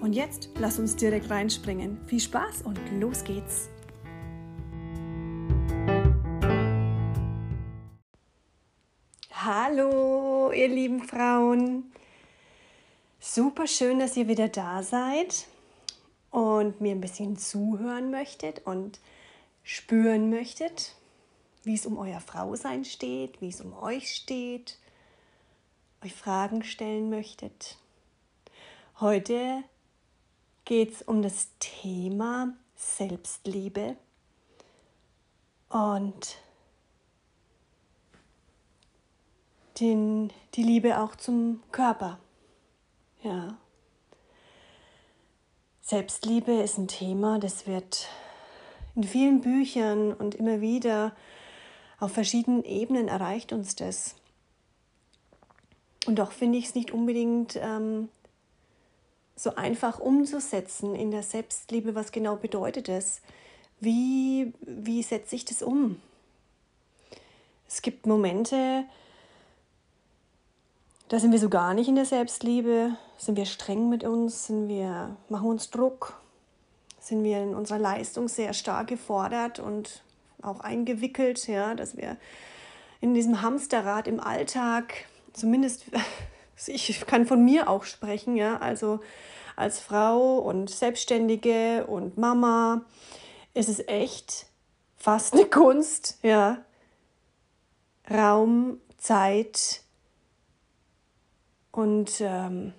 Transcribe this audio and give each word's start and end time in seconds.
Und 0.00 0.14
jetzt 0.14 0.48
lass 0.58 0.78
uns 0.78 0.96
direkt 0.96 1.28
reinspringen. 1.28 2.00
Viel 2.06 2.20
Spaß 2.20 2.62
und 2.62 2.78
los 2.98 3.22
geht's! 3.22 3.68
Hallo, 9.30 10.52
ihr 10.52 10.68
lieben 10.68 11.02
Frauen! 11.02 11.92
Super 13.18 13.66
schön, 13.66 13.98
dass 13.98 14.16
ihr 14.16 14.26
wieder 14.26 14.48
da 14.48 14.82
seid 14.82 15.46
und 16.30 16.80
mir 16.80 16.92
ein 16.92 17.02
bisschen 17.02 17.36
zuhören 17.36 18.10
möchtet 18.10 18.66
und 18.66 19.00
spüren 19.62 20.30
möchtet, 20.30 20.96
wie 21.64 21.74
es 21.74 21.84
um 21.84 21.98
euer 21.98 22.20
Frausein 22.20 22.86
steht, 22.86 23.42
wie 23.42 23.50
es 23.50 23.60
um 23.60 23.74
euch 23.74 24.14
steht, 24.14 24.78
euch 26.02 26.14
Fragen 26.14 26.64
stellen 26.64 27.10
möchtet. 27.10 27.76
Heute 28.98 29.62
geht 30.70 30.92
es 30.92 31.02
um 31.02 31.20
das 31.20 31.48
Thema 31.58 32.54
Selbstliebe 32.76 33.96
und 35.68 36.36
den, 39.80 40.32
die 40.54 40.62
Liebe 40.62 41.00
auch 41.00 41.16
zum 41.16 41.60
Körper. 41.72 42.20
Ja. 43.24 43.58
Selbstliebe 45.82 46.52
ist 46.52 46.78
ein 46.78 46.86
Thema, 46.86 47.40
das 47.40 47.66
wird 47.66 48.06
in 48.94 49.02
vielen 49.02 49.40
Büchern 49.40 50.12
und 50.12 50.36
immer 50.36 50.60
wieder 50.60 51.16
auf 51.98 52.12
verschiedenen 52.12 52.62
Ebenen 52.62 53.08
erreicht 53.08 53.52
uns 53.52 53.74
das. 53.74 54.14
Und 56.06 56.20
doch 56.20 56.30
finde 56.30 56.58
ich 56.58 56.66
es 56.66 56.74
nicht 56.76 56.92
unbedingt 56.92 57.56
ähm, 57.60 58.08
so 59.40 59.54
einfach 59.54 59.98
umzusetzen 59.98 60.94
in 60.94 61.10
der 61.10 61.22
Selbstliebe. 61.22 61.94
Was 61.94 62.12
genau 62.12 62.36
bedeutet 62.36 62.88
das? 62.88 63.22
Wie, 63.80 64.52
wie 64.60 65.02
setze 65.02 65.34
ich 65.34 65.46
das 65.46 65.62
um? 65.62 65.98
Es 67.66 67.80
gibt 67.80 68.04
Momente, 68.04 68.84
da 71.08 71.18
sind 71.18 71.32
wir 71.32 71.38
so 71.38 71.48
gar 71.48 71.72
nicht 71.72 71.88
in 71.88 71.94
der 71.94 72.04
Selbstliebe, 72.04 72.96
sind 73.16 73.36
wir 73.36 73.46
streng 73.46 73.88
mit 73.88 74.04
uns, 74.04 74.48
sind 74.48 74.68
wir, 74.68 75.16
machen 75.30 75.48
uns 75.48 75.70
Druck, 75.70 76.20
sind 76.98 77.24
wir 77.24 77.42
in 77.42 77.54
unserer 77.54 77.78
Leistung 77.78 78.28
sehr 78.28 78.52
stark 78.52 78.88
gefordert 78.88 79.58
und 79.58 80.02
auch 80.42 80.60
eingewickelt, 80.60 81.46
ja, 81.46 81.74
dass 81.74 81.96
wir 81.96 82.18
in 83.00 83.14
diesem 83.14 83.40
Hamsterrad 83.40 84.06
im 84.06 84.20
Alltag, 84.20 85.06
zumindest 85.32 85.86
ich 86.68 87.06
kann 87.06 87.26
von 87.26 87.44
mir 87.44 87.68
auch 87.68 87.84
sprechen, 87.84 88.36
ja, 88.36 88.58
also 88.58 89.00
als 89.56 89.80
Frau 89.80 90.38
und 90.38 90.70
Selbstständige 90.70 91.86
und 91.86 92.16
Mama 92.16 92.82
ist 93.54 93.68
es 93.68 93.80
echt 93.88 94.46
fast 94.96 95.34
eine 95.34 95.46
Kunst, 95.46 96.18
ja, 96.22 96.64
Raum, 98.10 98.80
Zeit 98.98 99.82
und 101.72 102.20
ähm, 102.20 102.72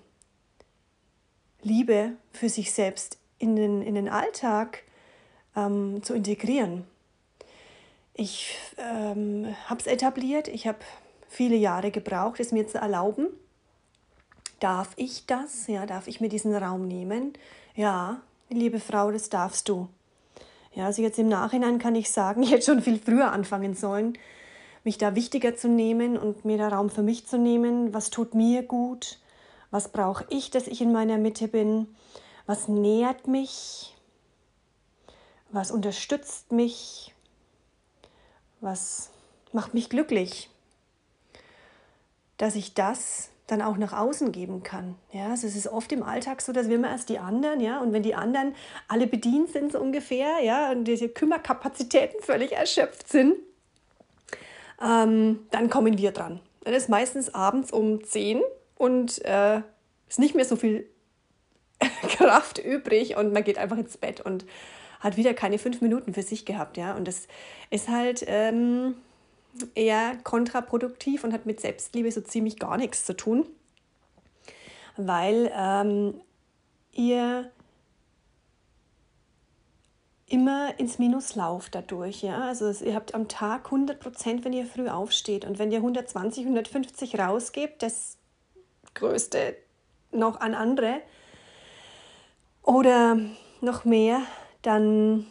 Liebe 1.62 2.12
für 2.32 2.48
sich 2.48 2.72
selbst 2.72 3.18
in 3.38 3.56
den, 3.56 3.82
in 3.82 3.94
den 3.94 4.08
Alltag 4.08 4.82
ähm, 5.56 6.02
zu 6.02 6.14
integrieren. 6.14 6.84
Ich 8.14 8.56
ähm, 8.76 9.54
habe 9.66 9.80
es 9.80 9.86
etabliert, 9.86 10.48
ich 10.48 10.66
habe 10.66 10.78
viele 11.28 11.56
Jahre 11.56 11.90
gebraucht, 11.90 12.40
es 12.40 12.52
mir 12.52 12.66
zu 12.66 12.78
erlauben. 12.78 13.28
Darf 14.62 14.92
ich 14.96 15.26
das? 15.26 15.66
Ja, 15.66 15.86
darf 15.86 16.06
ich 16.06 16.20
mir 16.20 16.28
diesen 16.28 16.54
Raum 16.54 16.86
nehmen? 16.86 17.32
Ja, 17.74 18.20
liebe 18.48 18.78
Frau, 18.78 19.10
das 19.10 19.28
darfst 19.28 19.68
du. 19.68 19.88
Ja, 20.74 20.86
also 20.86 21.02
jetzt 21.02 21.18
im 21.18 21.28
Nachhinein 21.28 21.78
kann 21.78 21.94
ich 21.94 22.10
sagen, 22.10 22.42
ich 22.42 22.52
hätte 22.52 22.66
schon 22.66 22.82
viel 22.82 22.98
früher 22.98 23.32
anfangen 23.32 23.74
sollen, 23.74 24.16
mich 24.84 24.98
da 24.98 25.14
wichtiger 25.14 25.56
zu 25.56 25.68
nehmen 25.68 26.16
und 26.16 26.44
mir 26.44 26.58
da 26.58 26.68
Raum 26.68 26.90
für 26.90 27.02
mich 27.02 27.26
zu 27.26 27.38
nehmen. 27.38 27.92
Was 27.92 28.10
tut 28.10 28.34
mir 28.34 28.62
gut? 28.62 29.18
Was 29.70 29.88
brauche 29.88 30.26
ich, 30.30 30.50
dass 30.50 30.66
ich 30.66 30.80
in 30.80 30.92
meiner 30.92 31.18
Mitte 31.18 31.48
bin? 31.48 31.88
Was 32.46 32.68
nährt 32.68 33.26
mich? 33.26 33.96
Was 35.50 35.70
unterstützt 35.70 36.52
mich? 36.52 37.12
was 38.62 39.10
macht 39.52 39.74
mich 39.74 39.90
glücklich, 39.90 40.48
dass 42.38 42.54
ich 42.54 42.74
das 42.74 43.28
dann 43.52 43.62
auch 43.62 43.76
nach 43.76 43.92
außen 43.92 44.32
geben 44.32 44.62
kann. 44.62 44.96
Ja, 45.12 45.28
also 45.28 45.46
es 45.46 45.54
ist 45.54 45.68
oft 45.68 45.92
im 45.92 46.02
Alltag 46.02 46.40
so, 46.40 46.52
dass 46.52 46.68
wir 46.68 46.76
immer 46.76 46.90
erst 46.90 47.10
die 47.10 47.18
anderen, 47.18 47.60
ja, 47.60 47.80
und 47.80 47.92
wenn 47.92 48.02
die 48.02 48.14
anderen 48.14 48.54
alle 48.88 49.06
bedient 49.06 49.50
sind 49.50 49.72
so 49.72 49.78
ungefähr, 49.78 50.40
ja, 50.42 50.72
und 50.72 50.84
diese 50.84 51.10
Kümmerkapazitäten 51.10 52.22
völlig 52.22 52.52
erschöpft 52.52 53.08
sind, 53.08 53.34
ähm, 54.82 55.40
dann 55.50 55.68
kommen 55.68 55.98
wir 55.98 56.12
dran. 56.12 56.40
Dann 56.64 56.72
ist 56.72 56.88
meistens 56.88 57.34
abends 57.34 57.72
um 57.72 58.02
10 58.02 58.40
und 58.76 59.22
äh, 59.26 59.60
ist 60.08 60.18
nicht 60.18 60.34
mehr 60.34 60.46
so 60.46 60.56
viel 60.56 60.88
Kraft 62.08 62.58
übrig 62.58 63.16
und 63.16 63.34
man 63.34 63.44
geht 63.44 63.58
einfach 63.58 63.76
ins 63.76 63.98
Bett 63.98 64.22
und 64.22 64.46
hat 65.00 65.18
wieder 65.18 65.34
keine 65.34 65.58
fünf 65.58 65.82
Minuten 65.82 66.14
für 66.14 66.22
sich 66.22 66.46
gehabt, 66.46 66.78
ja. 66.78 66.94
Und 66.94 67.06
das 67.06 67.28
ist 67.68 67.88
halt 67.88 68.24
ähm, 68.26 68.94
eher 69.74 70.16
kontraproduktiv 70.24 71.24
und 71.24 71.32
hat 71.32 71.46
mit 71.46 71.60
Selbstliebe 71.60 72.10
so 72.10 72.20
ziemlich 72.20 72.58
gar 72.58 72.76
nichts 72.76 73.04
zu 73.04 73.14
tun, 73.14 73.46
weil 74.96 75.52
ähm, 75.54 76.20
ihr 76.92 77.50
immer 80.26 80.78
ins 80.78 80.98
Minus 80.98 81.34
lauft 81.34 81.74
dadurch. 81.74 82.22
Ja? 82.22 82.48
Also 82.48 82.70
ihr 82.84 82.94
habt 82.94 83.14
am 83.14 83.28
Tag 83.28 83.66
100 83.66 84.00
Prozent, 84.00 84.44
wenn 84.44 84.54
ihr 84.54 84.64
früh 84.64 84.88
aufsteht. 84.88 85.44
Und 85.44 85.58
wenn 85.58 85.70
ihr 85.70 85.78
120, 85.78 86.44
150 86.44 87.18
rausgebt, 87.18 87.82
das 87.82 88.16
Größte 88.94 89.56
noch 90.10 90.40
an 90.40 90.54
andere 90.54 91.00
oder 92.62 93.18
noch 93.60 93.84
mehr, 93.84 94.22
dann 94.62 95.26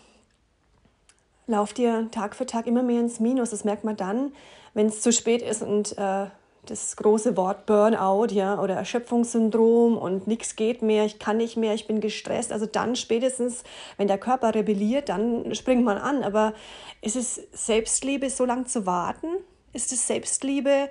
lauft 1.47 1.79
ihr 1.79 2.09
Tag 2.11 2.35
für 2.35 2.45
Tag 2.45 2.67
immer 2.67 2.83
mehr 2.83 3.01
ins 3.01 3.19
Minus. 3.19 3.51
Das 3.51 3.63
merkt 3.63 3.83
man 3.83 3.97
dann, 3.97 4.33
wenn 4.73 4.87
es 4.87 5.01
zu 5.01 5.11
spät 5.11 5.41
ist 5.41 5.61
und 5.61 5.97
äh, 5.97 6.27
das 6.65 6.95
große 6.95 7.35
Wort 7.37 7.65
Burnout 7.65 8.27
ja, 8.33 8.59
oder 8.59 8.75
Erschöpfungssyndrom 8.75 9.97
und 9.97 10.27
nichts 10.27 10.55
geht 10.55 10.81
mehr, 10.81 11.05
ich 11.05 11.17
kann 11.17 11.37
nicht 11.37 11.57
mehr, 11.57 11.73
ich 11.73 11.87
bin 11.87 12.01
gestresst. 12.01 12.51
Also 12.51 12.65
dann 12.65 12.95
spätestens, 12.95 13.63
wenn 13.97 14.07
der 14.07 14.19
Körper 14.19 14.53
rebelliert, 14.53 15.09
dann 15.09 15.55
springt 15.55 15.83
man 15.83 15.97
an. 15.97 16.23
Aber 16.23 16.53
ist 17.01 17.15
es 17.15 17.41
Selbstliebe, 17.51 18.29
so 18.29 18.45
lange 18.45 18.65
zu 18.65 18.85
warten? 18.85 19.27
Ist 19.73 19.91
es 19.91 20.05
Selbstliebe, 20.05 20.89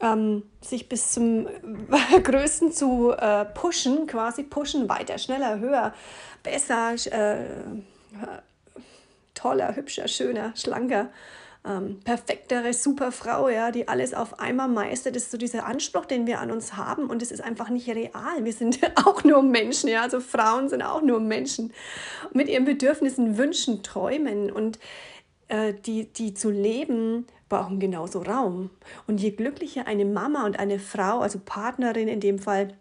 ähm, 0.00 0.42
sich 0.60 0.88
bis 0.88 1.12
zum 1.12 1.46
Größten 2.22 2.72
zu 2.72 3.12
äh, 3.12 3.46
pushen, 3.46 4.06
quasi 4.06 4.42
pushen, 4.42 4.88
weiter, 4.88 5.18
schneller, 5.18 5.60
höher, 5.60 5.94
besser, 6.42 6.94
äh, 7.10 7.44
toller, 9.40 9.76
hübscher, 9.76 10.08
schöner, 10.08 10.52
schlanker, 10.56 11.10
ähm, 11.64 12.00
perfektere, 12.04 12.72
super 12.72 13.12
Frau, 13.12 13.48
ja, 13.48 13.70
die 13.70 13.86
alles 13.88 14.14
auf 14.14 14.38
einmal 14.38 14.68
meistert. 14.68 15.16
Das 15.16 15.24
ist 15.24 15.30
so 15.30 15.38
dieser 15.38 15.66
Anspruch, 15.66 16.06
den 16.06 16.26
wir 16.26 16.40
an 16.40 16.50
uns 16.50 16.76
haben 16.76 17.06
und 17.06 17.22
es 17.22 17.30
ist 17.30 17.42
einfach 17.42 17.68
nicht 17.68 17.88
real. 17.88 18.44
Wir 18.44 18.52
sind 18.52 18.80
auch 19.04 19.24
nur 19.24 19.42
Menschen, 19.42 19.88
ja, 19.88 20.02
also 20.02 20.20
Frauen 20.20 20.68
sind 20.68 20.82
auch 20.82 21.02
nur 21.02 21.20
Menschen 21.20 21.72
mit 22.32 22.48
ihren 22.48 22.64
Bedürfnissen, 22.64 23.36
Wünschen, 23.36 23.82
Träumen 23.82 24.50
und 24.50 24.78
äh, 25.48 25.74
die, 25.74 26.04
die 26.12 26.34
zu 26.34 26.50
leben, 26.50 27.26
brauchen 27.48 27.80
genauso 27.80 28.22
Raum. 28.22 28.70
Und 29.06 29.20
je 29.20 29.32
glücklicher 29.32 29.86
eine 29.86 30.04
Mama 30.04 30.46
und 30.46 30.58
eine 30.58 30.78
Frau, 30.78 31.20
also 31.20 31.38
Partnerin 31.44 32.08
in 32.08 32.20
dem 32.20 32.38
Fall, 32.38 32.74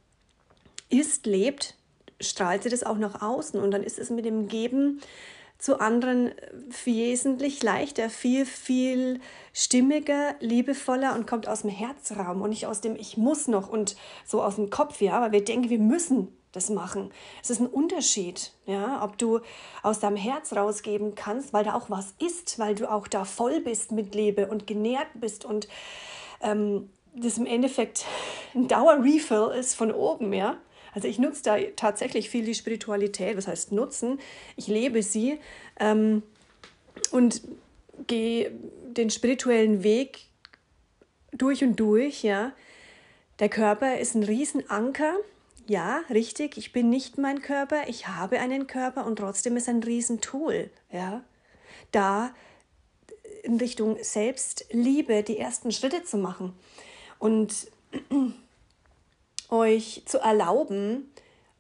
ist, 0.90 1.26
lebt, 1.26 1.76
strahlt 2.22 2.64
sie 2.64 2.70
das 2.70 2.84
auch 2.84 2.98
nach 2.98 3.22
außen. 3.22 3.60
Und 3.60 3.72
dann 3.72 3.84
ist 3.84 4.00
es 4.00 4.10
mit 4.10 4.26
dem 4.26 4.48
Geben 4.48 5.02
zu 5.60 5.82
anderen 5.82 6.32
wesentlich 6.86 7.62
leichter, 7.62 8.10
viel, 8.10 8.46
viel 8.46 9.20
stimmiger, 9.54 10.36
liebevoller 10.40 11.14
und 11.14 11.28
kommt 11.28 11.48
aus 11.48 11.62
dem 11.62 11.70
Herzraum 11.70 12.42
und 12.42 12.50
nicht 12.50 12.66
aus 12.66 12.80
dem 12.80 12.96
Ich 12.96 13.18
muss 13.18 13.48
noch 13.48 13.70
und 13.70 13.98
so 14.26 14.42
aus 14.42 14.56
dem 14.56 14.70
Kopf, 14.70 15.02
ja, 15.02 15.22
weil 15.22 15.34
wir 15.34 15.44
denken, 15.44 15.70
wir 15.70 15.80
müssen 15.80 16.30
das 16.54 16.70
machen. 16.70 17.12
Es 17.44 17.50
ist 17.50 17.60
ein 17.60 17.68
Unterschied, 17.68 18.54
ja, 18.66 19.04
ob 19.04 19.18
du 19.18 19.42
aus 19.84 20.00
deinem 20.00 20.16
Herz 20.16 20.54
rausgeben 20.54 21.14
kannst, 21.14 21.52
weil 21.52 21.66
da 21.66 21.76
auch 21.76 21.90
was 21.90 22.14
ist, 22.20 22.58
weil 22.58 22.74
du 22.74 22.90
auch 22.90 23.08
da 23.08 23.26
voll 23.26 23.60
bist 23.60 23.92
mit 23.92 24.16
Liebe 24.16 24.48
und 24.48 24.66
genährt 24.66 25.10
bist 25.16 25.44
und 25.44 25.68
ähm, 26.42 26.90
das 27.14 27.38
im 27.38 27.46
Endeffekt 27.46 28.06
ein 28.56 28.70
Dauerrefill 28.70 29.52
ist 29.60 29.76
von 29.76 29.92
oben, 29.92 30.32
ja. 30.32 30.58
Also 31.00 31.08
ich 31.08 31.18
nutze 31.18 31.44
da 31.44 31.58
tatsächlich 31.78 32.30
viel 32.30 32.44
die 32.44 32.56
Spiritualität, 32.56 33.38
was 33.38 33.48
heißt 33.48 33.72
nutzen? 33.72 34.20
Ich 34.58 34.68
lebe 34.68 35.02
sie 35.02 35.40
ähm, 35.80 36.24
und 37.12 37.42
gehe 38.08 38.52
den 38.90 39.10
spirituellen 39.10 39.82
Weg 39.82 40.26
durch 41.32 41.64
und 41.64 41.80
durch, 41.80 42.22
ja. 42.22 42.52
Der 43.40 43.48
Körper 43.48 43.98
ist 43.98 44.14
ein 44.14 44.24
Riesenanker. 44.24 45.16
Ja, 45.68 46.02
richtig, 46.10 46.58
ich 46.58 46.74
bin 46.74 46.90
nicht 46.90 47.18
mein 47.18 47.42
Körper, 47.42 47.88
ich 47.88 48.08
habe 48.10 48.40
einen 48.42 48.68
Körper 48.68 49.06
und 49.06 49.16
trotzdem 49.20 49.56
ist 49.56 49.70
ein 49.70 49.82
Riesentool, 49.82 50.70
ja. 50.92 51.24
Da 51.94 52.34
in 53.44 53.56
Richtung 53.56 53.96
Selbstliebe 54.02 55.24
die 55.24 55.38
ersten 55.38 55.72
Schritte 55.72 56.04
zu 56.04 56.18
machen 56.18 56.52
und 57.20 57.72
euch 59.50 60.04
zu 60.06 60.20
erlauben, 60.20 61.12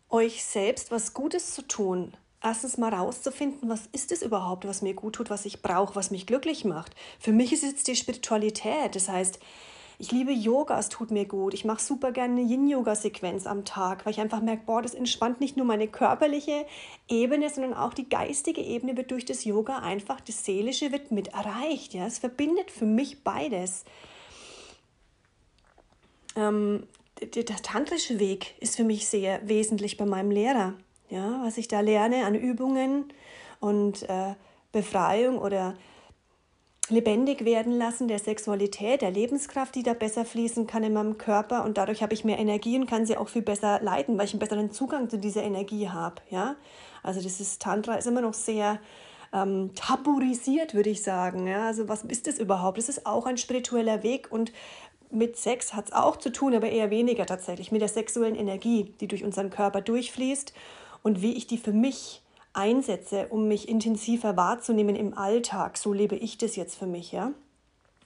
euch 0.10 0.44
selbst 0.44 0.92
was 0.92 1.14
Gutes 1.14 1.54
zu 1.54 1.68
tun. 1.68 2.14
Erstens 2.42 2.78
mal 2.78 2.94
rauszufinden, 2.94 3.70
was 3.70 3.88
ist 3.92 4.12
es 4.12 4.22
überhaupt, 4.22 4.66
was 4.66 4.82
mir 4.82 4.94
gut 4.94 5.16
tut, 5.16 5.30
was 5.30 5.46
ich 5.46 5.62
brauche, 5.62 5.96
was 5.96 6.10
mich 6.10 6.26
glücklich 6.26 6.64
macht. 6.64 6.96
Für 7.20 7.34
mich 7.34 7.52
ist 7.52 7.64
es 7.64 7.84
die 7.84 7.98
Spiritualität. 7.98 8.96
Das 8.96 9.10
heißt, 9.10 9.40
ich 10.02 10.14
liebe 10.14 10.32
Yoga, 10.32 10.80
es 10.80 10.88
tut 10.88 11.12
mir 11.12 11.26
gut. 11.26 11.54
Ich 11.54 11.66
mache 11.66 11.82
super 11.82 12.14
gerne 12.14 12.40
eine 12.40 12.50
Yin-Yoga-Sequenz 12.50 13.46
am 13.46 13.66
Tag, 13.66 14.06
weil 14.06 14.14
ich 14.14 14.22
einfach 14.22 14.42
merke, 14.42 14.64
boah, 14.66 14.82
das 14.82 14.94
entspannt 14.94 15.42
nicht 15.42 15.58
nur 15.58 15.66
meine 15.66 15.90
körperliche 15.90 16.66
Ebene, 17.10 17.50
sondern 17.50 17.74
auch 17.74 17.94
die 17.94 18.08
geistige 18.08 18.62
Ebene 18.62 18.96
wird 18.96 19.12
durch 19.12 19.26
das 19.26 19.44
Yoga 19.44 19.80
einfach, 19.80 20.22
das 20.22 20.46
Seelische 20.46 20.94
wird 20.94 21.12
mit 21.12 21.34
erreicht. 21.34 21.94
Ja? 21.94 22.08
Es 22.08 22.20
verbindet 22.20 22.72
für 22.72 22.86
mich 22.86 23.26
beides. 23.26 23.84
Ähm, 26.38 26.88
der 27.22 27.46
tantrische 27.46 28.20
Weg 28.20 28.56
ist 28.60 28.76
für 28.76 28.84
mich 28.84 29.08
sehr 29.08 29.48
wesentlich 29.48 29.98
bei 29.98 30.06
meinem 30.06 30.32
Lehrer. 30.32 30.74
Ja, 31.10 31.42
was 31.44 31.58
ich 31.58 31.68
da 31.68 31.80
lerne 31.80 32.26
an 32.26 32.36
Übungen 32.36 33.06
und 33.60 34.04
äh, 34.04 34.36
Befreiung 34.72 35.40
oder 35.40 35.76
lebendig 36.90 37.46
werden 37.46 37.78
lassen 37.78 38.08
der 38.08 38.20
Sexualität, 38.20 39.02
der 39.02 39.12
Lebenskraft, 39.12 39.76
die 39.76 39.84
da 39.84 39.94
besser 39.94 40.26
fließen 40.26 40.68
kann 40.68 40.84
in 40.84 40.94
meinem 40.94 41.18
Körper 41.18 41.64
und 41.64 41.78
dadurch 41.78 42.02
habe 42.02 42.14
ich 42.14 42.24
mehr 42.24 42.40
Energie 42.40 42.78
und 42.78 42.88
kann 42.88 43.06
sie 43.06 43.18
auch 43.18 43.30
viel 43.30 43.42
besser 43.42 43.80
leiten, 43.82 44.18
weil 44.18 44.26
ich 44.26 44.34
einen 44.34 44.40
besseren 44.40 44.72
Zugang 44.72 45.10
zu 45.10 45.18
dieser 45.18 45.44
Energie 45.44 45.90
habe. 45.90 46.16
Ja? 46.30 46.56
Also 47.04 47.22
dieses 47.22 47.60
Tantra 47.60 47.96
ist 47.96 48.08
immer 48.08 48.22
noch 48.22 48.34
sehr 48.34 48.80
ähm, 49.32 49.72
tabuisiert, 49.76 50.74
würde 50.74 50.90
ich 50.90 51.04
sagen. 51.04 51.48
Ja? 51.48 51.68
Also 51.68 51.88
was 51.88 52.04
ist 52.04 52.28
das 52.28 52.40
überhaupt? 52.40 52.78
Es 52.78 52.90
ist 52.90 53.06
auch 53.06 53.26
ein 53.26 53.38
spiritueller 53.38 54.04
Weg 54.04 54.32
und 54.32 54.52
mit 55.12 55.38
Sex 55.38 55.74
hat 55.74 55.86
es 55.86 55.94
auch 55.94 56.18
zu 56.18 56.32
tun, 56.32 56.54
aber 56.54 56.70
eher 56.70 56.90
weniger 56.90 57.26
tatsächlich, 57.26 57.72
mit 57.72 57.82
der 57.82 57.88
sexuellen 57.88 58.36
Energie, 58.36 58.94
die 59.00 59.08
durch 59.08 59.24
unseren 59.24 59.50
Körper 59.50 59.82
durchfließt 59.82 60.54
und 61.04 61.22
wie 61.22 61.34
ich 61.34 61.48
die 61.48 61.58
für 61.58 61.74
mich 61.74 62.22
einsetze, 62.54 63.28
um 63.30 63.48
mich 63.48 63.70
intensiver 63.70 64.36
wahrzunehmen 64.38 64.96
im 64.96 65.18
Alltag. 65.18 65.78
So 65.78 65.94
lebe 65.94 66.16
ich 66.16 66.38
das 66.38 66.56
jetzt 66.56 66.78
für 66.78 66.88
mich, 66.88 67.12
ja. 67.12 67.32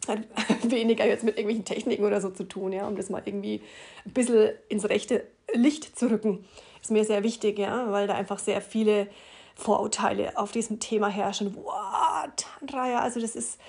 Hat 0.08 0.20
weniger 0.64 1.06
jetzt 1.06 1.24
mit 1.24 1.38
irgendwelchen 1.38 1.66
Techniken 1.66 2.04
oder 2.04 2.22
so 2.22 2.30
zu 2.30 2.44
tun, 2.44 2.72
ja, 2.72 2.88
um 2.88 2.96
das 2.96 3.10
mal 3.10 3.22
irgendwie 3.26 3.62
ein 4.06 4.12
bisschen 4.12 4.52
ins 4.70 4.88
rechte 4.88 5.26
Licht 5.54 5.98
zu 5.98 6.10
rücken. 6.10 6.46
Ist 6.82 6.92
mir 6.92 7.06
sehr 7.06 7.24
wichtig, 7.24 7.60
ja, 7.60 7.92
weil 7.92 8.08
da 8.08 8.16
einfach 8.16 8.40
sehr 8.40 8.62
viele 8.62 9.08
Vorurteile 9.56 10.38
auf 10.38 10.52
diesem 10.52 10.80
Thema 10.80 11.08
herrschen. 11.08 11.56
Wow, 11.56 12.28
Tantra, 12.36 12.90
ja, 12.90 13.00
also 13.00 13.22
das 13.22 13.36
ist, 13.36 13.60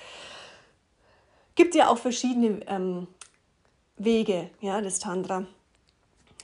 gibt 1.54 1.74
ja 1.74 1.88
auch 1.88 1.98
verschiedene 1.98 2.60
ähm, 2.66 3.06
Wege, 3.96 4.50
ja, 4.60 4.80
des 4.80 4.98
Tantra. 4.98 5.46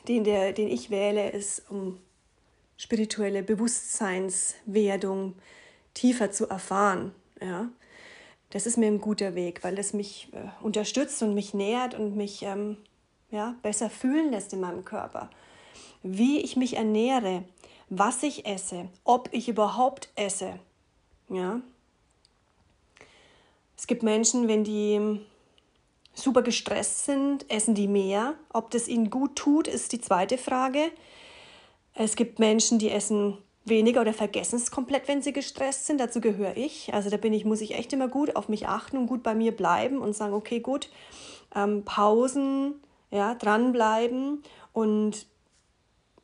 Den, 0.08 0.24
der, 0.24 0.52
den 0.52 0.68
ich 0.68 0.90
wähle, 0.90 1.30
ist, 1.30 1.70
um 1.70 1.98
spirituelle 2.76 3.42
Bewusstseinswerdung 3.42 5.34
tiefer 5.94 6.30
zu 6.30 6.48
erfahren. 6.48 7.12
Ja. 7.40 7.68
Das 8.50 8.66
ist 8.66 8.76
mir 8.76 8.86
ein 8.86 9.00
guter 9.00 9.34
Weg, 9.34 9.62
weil 9.62 9.78
es 9.78 9.92
mich 9.92 10.28
äh, 10.32 10.48
unterstützt 10.64 11.22
und 11.22 11.34
mich 11.34 11.54
nährt 11.54 11.94
und 11.94 12.16
mich 12.16 12.42
ähm, 12.42 12.78
ja, 13.30 13.54
besser 13.62 13.90
fühlen 13.90 14.30
lässt 14.30 14.52
in 14.52 14.60
meinem 14.60 14.84
Körper. 14.84 15.30
Wie 16.02 16.40
ich 16.40 16.56
mich 16.56 16.76
ernähre, 16.76 17.44
was 17.90 18.22
ich 18.22 18.46
esse, 18.46 18.88
ob 19.04 19.28
ich 19.32 19.48
überhaupt 19.48 20.10
esse. 20.14 20.58
Ja. 21.28 21.60
Es 23.76 23.86
gibt 23.86 24.02
Menschen, 24.02 24.48
wenn 24.48 24.64
die 24.64 25.20
super 26.12 26.42
gestresst 26.42 27.04
sind, 27.04 27.50
essen 27.50 27.74
die 27.74 27.88
mehr. 27.88 28.34
Ob 28.52 28.70
das 28.70 28.88
ihnen 28.88 29.10
gut 29.10 29.36
tut, 29.36 29.68
ist 29.68 29.92
die 29.92 30.00
zweite 30.00 30.38
Frage. 30.38 30.90
Es 31.94 32.16
gibt 32.16 32.38
Menschen, 32.38 32.78
die 32.78 32.90
essen 32.90 33.38
weniger 33.64 34.00
oder 34.00 34.12
vergessen 34.12 34.56
es 34.56 34.70
komplett, 34.70 35.08
wenn 35.08 35.22
sie 35.22 35.32
gestresst 35.32 35.86
sind. 35.86 36.00
Dazu 36.00 36.20
gehöre 36.20 36.56
ich. 36.56 36.92
Also 36.94 37.10
da 37.10 37.16
bin 37.16 37.32
ich, 37.32 37.44
muss 37.44 37.60
ich 37.60 37.74
echt 37.74 37.92
immer 37.92 38.08
gut 38.08 38.36
auf 38.36 38.48
mich 38.48 38.68
achten 38.68 38.96
und 38.96 39.06
gut 39.06 39.22
bei 39.22 39.34
mir 39.34 39.52
bleiben 39.52 39.98
und 39.98 40.14
sagen, 40.14 40.34
okay, 40.34 40.60
gut, 40.60 40.90
ähm, 41.54 41.84
Pausen, 41.84 42.74
ja, 43.10 43.34
dranbleiben 43.34 44.42
und 44.72 45.26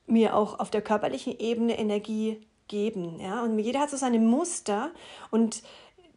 mir 0.06 0.36
auch 0.36 0.60
auf 0.60 0.70
der 0.70 0.82
körperlichen 0.82 1.38
Ebene 1.38 1.78
Energie 1.78 2.40
geben. 2.68 3.20
Ja? 3.20 3.42
Und 3.42 3.58
jeder 3.58 3.80
hat 3.80 3.90
so 3.90 3.96
seine 3.96 4.18
Muster 4.18 4.90
und 5.30 5.62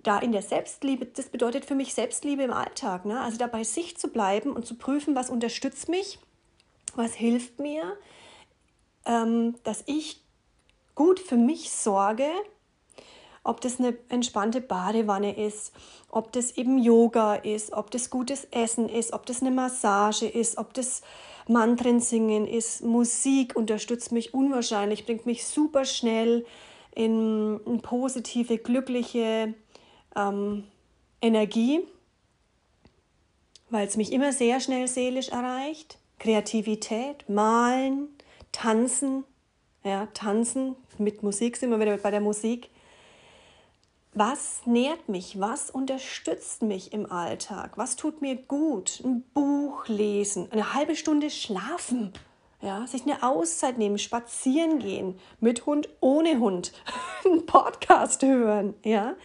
da 0.04 0.20
in 0.20 0.32
der 0.32 0.42
Selbstliebe, 0.42 1.06
das 1.06 1.30
bedeutet 1.30 1.66
für 1.66 1.76
mich 1.76 1.94
Selbstliebe 1.94 2.44
im 2.44 2.54
Alltag. 2.54 3.06
Ne? 3.06 3.20
Also 3.20 3.38
da 3.38 3.48
bei 3.48 3.64
sich 3.64 3.98
zu 3.98 4.10
bleiben 4.10 4.52
und 4.52 4.66
zu 4.66 4.76
prüfen, 4.76 5.16
was 5.16 5.30
unterstützt 5.30 5.90
mich, 5.90 6.20
was 6.96 7.14
hilft 7.14 7.60
mir, 7.60 7.98
ähm, 9.06 9.56
dass 9.64 9.84
ich 9.88 10.22
gut 10.96 11.20
für 11.20 11.38
mich 11.38 11.72
sorge, 11.72 12.28
ob 13.44 13.62
das 13.62 13.80
eine 13.80 13.98
entspannte 14.10 14.62
Badewanne 14.62 15.36
ist, 15.38 15.74
ob 16.10 16.32
das 16.34 16.58
eben 16.58 16.78
Yoga 16.78 17.36
ist, 17.36 17.74
ob 17.74 17.90
das 17.92 18.10
gutes 18.10 18.46
Essen 18.52 18.90
ist, 18.90 19.14
ob 19.14 19.26
das 19.26 19.42
eine 19.42 19.52
Massage 19.52 20.28
ist, 20.28 20.58
ob 20.58 20.74
das 20.74 21.02
Mantren 21.48 22.00
singen 22.00 22.46
ist. 22.46 22.84
Musik 22.84 23.56
unterstützt 23.56 24.12
mich 24.12 24.34
unwahrscheinlich, 24.34 25.06
bringt 25.06 25.26
mich 25.26 25.48
super 25.48 25.86
schnell 25.86 26.46
in 26.94 27.80
positive, 27.82 28.58
glückliche 28.58 29.54
ähm, 30.16 30.66
Energie, 31.22 31.82
weil 33.70 33.88
es 33.88 33.98
mich 33.98 34.12
immer 34.12 34.32
sehr 34.32 34.60
schnell 34.60 34.88
seelisch 34.88 35.30
erreicht. 35.30 35.98
Kreativität, 36.20 37.30
Malen, 37.30 38.10
Tanzen, 38.52 39.24
ja, 39.84 40.08
Tanzen, 40.14 40.76
mit 40.98 41.24
Musik 41.24 41.56
sind 41.58 41.70
wir 41.70 41.80
wieder 41.80 41.98
bei 41.98 42.12
der 42.12 42.22
Musik. 42.22 42.70
Was 44.14 44.66
nährt 44.66 45.08
mich? 45.08 45.40
Was 45.40 45.70
unterstützt 45.70 46.64
mich 46.64 46.94
im 46.94 47.10
Alltag? 47.10 47.78
Was 47.78 47.96
tut 47.96 48.22
mir 48.22 48.36
gut? 48.36 49.02
Ein 49.04 49.24
Buch 49.34 49.88
lesen, 49.88 50.52
eine 50.52 50.74
halbe 50.74 50.96
Stunde 50.96 51.30
schlafen, 51.30 52.12
ja, 52.62 52.86
sich 52.88 53.04
eine 53.04 53.24
Auszeit 53.24 53.78
nehmen, 53.78 53.98
spazieren 53.98 54.80
gehen, 54.80 55.20
mit 55.40 55.66
Hund, 55.66 55.90
ohne 56.02 56.40
Hund, 56.40 56.74
einen 57.26 57.46
Podcast 57.46 58.24
hören, 58.24 58.74
ja. 58.84 59.16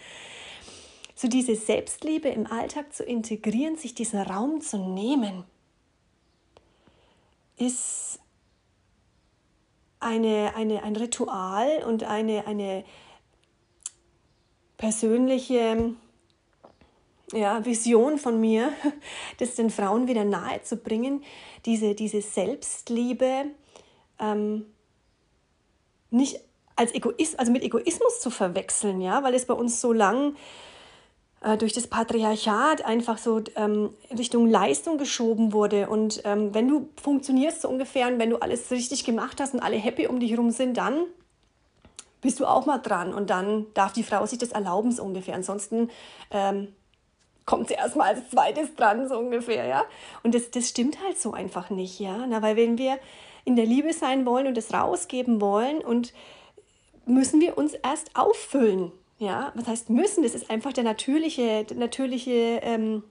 So 1.25 1.29
diese 1.31 1.57
Selbstliebe 1.57 2.29
im 2.29 2.47
Alltag 2.47 2.93
zu 2.93 3.03
integrieren, 3.03 3.77
sich 3.77 3.95
diesen 3.95 4.21
Raum 4.21 4.61
zu 4.61 4.77
nehmen, 4.77 5.45
ist 7.57 8.19
eine, 10.01 10.53
eine, 10.55 10.83
ein 10.83 10.95
Ritual 10.95 11.83
und 11.85 12.05
eine, 12.05 12.47
eine 12.47 12.85
persönliche 14.77 15.95
ja, 17.33 17.65
Vision 17.65 18.19
von 18.19 18.39
mir, 18.39 18.71
das 19.39 19.55
den 19.55 19.71
Frauen 19.71 20.07
wieder 20.07 20.27
nahe 20.27 20.61
zu 20.61 20.77
bringen, 20.77 21.25
diese, 21.65 21.95
diese 21.95 22.21
Selbstliebe 22.21 23.47
ähm, 24.21 24.67
nicht 26.11 26.39
als 26.77 26.95
Egoist, 26.95 27.39
also 27.39 27.51
mit 27.51 27.63
Egoismus 27.63 28.21
zu 28.21 28.29
verwechseln, 28.29 29.01
ja, 29.01 29.23
weil 29.23 29.33
es 29.33 29.47
bei 29.47 29.55
uns 29.55 29.81
so 29.81 29.95
lang 29.95 30.37
äh, 31.45 31.59
durch 31.59 31.73
das 31.75 31.87
Patriarchat 31.87 32.85
einfach 32.85 33.19
so 33.19 33.43
ähm, 33.57 33.91
Richtung 34.17 34.49
Leistung 34.49 34.97
geschoben 34.97 35.53
wurde. 35.53 35.89
Und 35.89 36.23
ähm, 36.25 36.55
wenn 36.55 36.69
du 36.69 36.89
funktionierst 37.01 37.63
so 37.63 37.69
ungefähr 37.69 38.09
und 38.09 38.19
wenn 38.19 38.31
du 38.31 38.39
alles 38.39 38.71
richtig 38.71 39.05
gemacht 39.05 39.41
hast 39.41 39.53
und 39.53 39.61
alle 39.61 39.77
happy 39.77 40.07
um 40.07 40.19
dich 40.19 40.31
herum 40.31 40.51
sind, 40.51 40.77
dann 40.77 41.05
bist 42.23 42.41
du 42.41 42.47
auch 42.47 42.65
mal 42.65 42.79
dran 42.79 43.13
und 43.13 43.29
dann 43.29 43.67
darf 43.75 43.93
die 43.93 44.03
Frau 44.03 44.25
sich 44.25 44.39
das 44.39 44.53
erlauben, 44.53 44.91
so 44.91 45.03
ungefähr. 45.03 45.35
Ansonsten 45.35 45.91
ähm, 46.31 46.69
kommt 47.45 47.69
sie 47.69 47.75
erstmal 47.75 48.15
als 48.15 48.31
zweites 48.31 48.75
dran, 48.75 49.07
so 49.07 49.19
ungefähr, 49.19 49.67
ja. 49.67 49.85
Und 50.23 50.35
das, 50.35 50.51
das 50.51 50.71
stimmt 50.71 51.03
halt 51.05 51.21
so 51.21 51.33
einfach 51.35 51.69
nicht, 51.69 52.01
ja. 52.01 52.27
Na, 52.27 52.41
weil 52.41 52.57
wenn 52.57 52.79
wir 52.79 52.99
in 53.45 53.57
der 53.57 53.67
Liebe 53.67 53.93
sein 53.93 54.25
wollen 54.25 54.47
und 54.47 54.57
es 54.57 54.73
rausgeben 54.73 55.43
wollen 55.43 55.83
und 55.83 56.15
müssen 57.05 57.43
wir 57.43 57.59
uns 57.59 57.75
erst 57.75 58.17
auffüllen, 58.17 58.93
ja. 59.19 59.53
Was 59.55 59.67
heißt 59.67 59.91
müssen? 59.91 60.23
Das 60.23 60.35
ist 60.35 60.51
einfach 60.51 60.73
der 60.73 60.85
natürliche, 60.85 61.65
der 61.65 61.77
natürliche 61.77 62.61
ähm, 62.63 63.05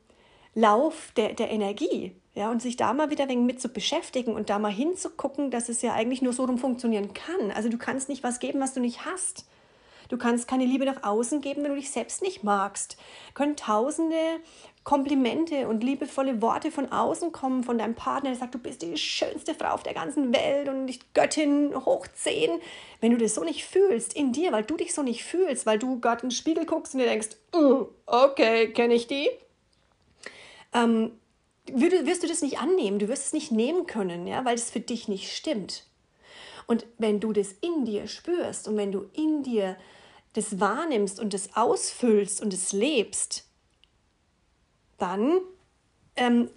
Lauf 0.55 1.11
der, 1.15 1.33
der 1.33 1.49
Energie. 1.49 2.15
Ja, 2.35 2.49
und 2.49 2.63
sich 2.63 2.77
da 2.77 2.93
mal 2.93 3.11
wieder 3.11 3.27
ein 3.27 3.45
mit 3.45 3.61
zu 3.61 3.69
beschäftigen 3.69 4.33
und 4.33 4.49
da 4.49 4.57
mal 4.57 4.71
hinzugucken, 4.71 5.51
dass 5.51 5.69
es 5.69 5.83
ja 5.83 5.93
eigentlich 5.93 6.23
nur 6.23 6.33
so 6.33 6.45
rum 6.45 6.57
funktionieren 6.57 7.13
kann. 7.13 7.51
Also 7.51 7.69
du 7.69 7.77
kannst 7.77 8.09
nicht 8.09 8.23
was 8.23 8.39
geben, 8.39 8.59
was 8.59 8.73
du 8.73 8.79
nicht 8.79 9.05
hast. 9.05 9.45
Du 10.13 10.19
kannst 10.19 10.47
keine 10.47 10.65
Liebe 10.65 10.85
nach 10.85 11.01
außen 11.01 11.41
geben, 11.41 11.63
wenn 11.63 11.71
du 11.71 11.75
dich 11.75 11.89
selbst 11.89 12.21
nicht 12.21 12.43
magst. 12.43 12.97
Können 13.33 13.55
tausende 13.55 14.15
Komplimente 14.83 15.67
und 15.67 15.83
liebevolle 15.83 16.39
Worte 16.39 16.69
von 16.69 16.91
außen 16.91 17.31
kommen 17.31 17.63
von 17.63 17.79
deinem 17.79 17.95
Partner, 17.95 18.29
der 18.29 18.37
sagt, 18.37 18.53
du 18.53 18.59
bist 18.59 18.83
die 18.83 18.95
schönste 18.95 19.55
Frau 19.55 19.69
auf 19.69 19.81
der 19.81 19.95
ganzen 19.95 20.31
Welt 20.31 20.69
und 20.69 20.85
nicht 20.85 21.15
Göttin 21.15 21.73
hoch 21.83 22.05
zehn. 22.13 22.51
Wenn 23.01 23.09
du 23.09 23.17
das 23.17 23.33
so 23.33 23.43
nicht 23.43 23.65
fühlst 23.65 24.13
in 24.13 24.33
dir, 24.33 24.51
weil 24.51 24.61
du 24.61 24.77
dich 24.77 24.93
so 24.93 25.01
nicht 25.01 25.23
fühlst, 25.23 25.65
weil 25.65 25.79
du 25.79 25.99
gerade 25.99 26.21
in 26.21 26.29
den 26.29 26.35
Spiegel 26.35 26.67
guckst 26.67 26.93
und 26.93 26.99
dir 26.99 27.07
denkst, 27.07 27.29
uh, 27.55 27.87
okay, 28.05 28.71
kenne 28.71 28.93
ich 28.93 29.07
die, 29.07 29.31
ähm, 30.75 31.13
wirst 31.65 32.21
du 32.21 32.27
das 32.27 32.43
nicht 32.43 32.59
annehmen, 32.59 32.99
du 32.99 33.07
wirst 33.07 33.25
es 33.25 33.33
nicht 33.33 33.51
nehmen 33.51 33.87
können, 33.87 34.27
ja, 34.27 34.45
weil 34.45 34.53
es 34.53 34.69
für 34.69 34.79
dich 34.79 35.07
nicht 35.07 35.35
stimmt. 35.35 35.85
Und 36.67 36.85
wenn 36.99 37.19
du 37.19 37.33
das 37.33 37.53
in 37.61 37.83
dir 37.83 38.07
spürst 38.07 38.67
und 38.67 38.77
wenn 38.77 38.91
du 38.91 39.09
in 39.13 39.41
dir 39.41 39.75
das 40.33 40.59
wahrnimmst 40.59 41.19
und 41.19 41.33
das 41.33 41.55
ausfüllst 41.55 42.41
und 42.41 42.53
es 42.53 42.71
lebst, 42.71 43.47
dann 44.97 45.41
ähm, 46.15 46.49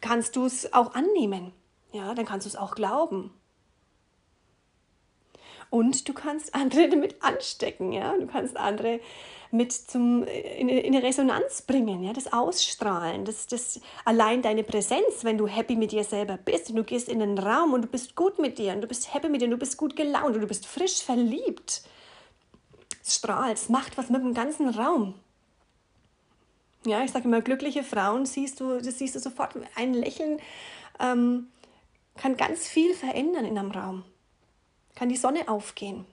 kannst 0.00 0.36
du 0.36 0.44
es 0.44 0.72
auch 0.72 0.94
annehmen. 0.94 1.52
Ja, 1.92 2.14
dann 2.14 2.26
kannst 2.26 2.46
du 2.46 2.48
es 2.48 2.56
auch 2.56 2.74
glauben. 2.74 3.30
Und 5.70 6.08
du 6.08 6.12
kannst 6.12 6.54
andere 6.54 6.88
damit 6.90 7.22
anstecken, 7.22 7.92
ja. 7.92 8.16
Du 8.16 8.26
kannst 8.26 8.56
andere 8.56 9.00
mit 9.50 9.72
zum, 9.72 10.24
in, 10.24 10.68
in 10.68 10.94
eine 10.94 11.02
Resonanz 11.02 11.62
bringen, 11.62 12.02
ja, 12.04 12.12
das 12.12 12.32
Ausstrahlen, 12.32 13.24
das, 13.24 13.46
das 13.46 13.80
allein 14.04 14.42
deine 14.42 14.62
Präsenz, 14.62 15.22
wenn 15.24 15.38
du 15.38 15.46
happy 15.46 15.74
mit 15.74 15.92
dir 15.92 16.04
selber 16.04 16.36
bist 16.36 16.68
und 16.68 16.76
du 16.76 16.84
gehst 16.84 17.08
in 17.08 17.20
den 17.20 17.38
Raum 17.38 17.72
und 17.72 17.82
du 17.82 17.88
bist 17.88 18.14
gut 18.14 18.38
mit 18.38 18.58
dir 18.58 18.74
und 18.74 18.82
du 18.82 18.86
bist 18.86 19.14
happy 19.14 19.30
mit 19.30 19.40
dir 19.40 19.46
und 19.46 19.52
du 19.52 19.56
bist 19.56 19.78
gut 19.78 19.96
gelaunt 19.96 20.34
und 20.34 20.42
du 20.42 20.46
bist 20.46 20.66
frisch 20.66 21.02
verliebt. 21.02 21.82
Es 23.50 23.68
macht 23.68 23.98
was 23.98 24.10
mit 24.10 24.22
dem 24.22 24.34
ganzen 24.34 24.68
Raum. 24.68 25.14
Ja, 26.84 27.02
ich 27.02 27.10
sage 27.10 27.24
immer, 27.24 27.42
glückliche 27.42 27.82
Frauen 27.82 28.24
siehst 28.24 28.60
du, 28.60 28.78
das 28.78 28.98
siehst 28.98 29.14
du 29.14 29.20
sofort. 29.20 29.54
Ein 29.74 29.94
Lächeln 29.94 30.40
ähm, 31.00 31.48
kann 32.16 32.36
ganz 32.36 32.68
viel 32.68 32.94
verändern 32.94 33.44
in 33.44 33.58
einem 33.58 33.70
Raum. 33.70 34.04
Kann 34.94 35.08
die 35.08 35.16
Sonne 35.16 35.48
aufgehen. 35.48 36.04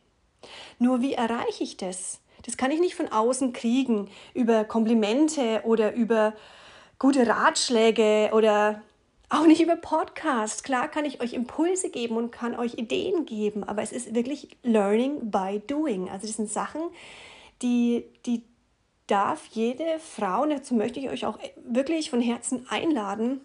Nur 0.80 1.02
wie 1.02 1.14
erreiche 1.14 1.64
ich 1.64 1.78
das? 1.78 2.20
Das 2.44 2.58
kann 2.58 2.72
ich 2.72 2.80
nicht 2.80 2.96
von 2.96 3.12
außen 3.12 3.54
kriegen 3.54 4.10
über 4.34 4.64
Komplimente 4.64 5.62
oder 5.64 5.94
über 5.94 6.34
gute 7.00 7.28
Ratschläge 7.28 8.30
oder 8.34 8.82
auch 9.30 9.46
nicht 9.46 9.62
über 9.62 9.76
Podcast. 9.76 10.64
Klar 10.64 10.88
kann 10.88 11.06
ich 11.06 11.22
euch 11.22 11.34
Impulse 11.34 11.90
geben 11.90 12.18
und 12.18 12.32
kann 12.32 12.56
euch 12.56 12.76
Ideen 12.76 13.26
geben, 13.26 13.64
aber 13.64 13.82
es 13.82 13.92
ist 13.92 14.14
wirklich 14.14 14.58
Learning 14.64 15.32
by 15.32 15.62
Doing. 15.66 16.10
Also 16.10 16.28
das 16.28 16.38
sind 16.38 16.50
Sachen, 16.50 16.82
die, 17.62 18.06
die 18.26 18.44
darf 19.08 19.46
jede 19.52 20.00
Frau, 20.00 20.44
und 20.44 20.50
dazu 20.50 20.74
möchte 20.74 21.00
ich 21.00 21.10
euch 21.10 21.26
auch 21.26 21.40
wirklich 21.64 22.10
von 22.10 22.22
Herzen 22.22 22.68
einladen, 22.70 23.42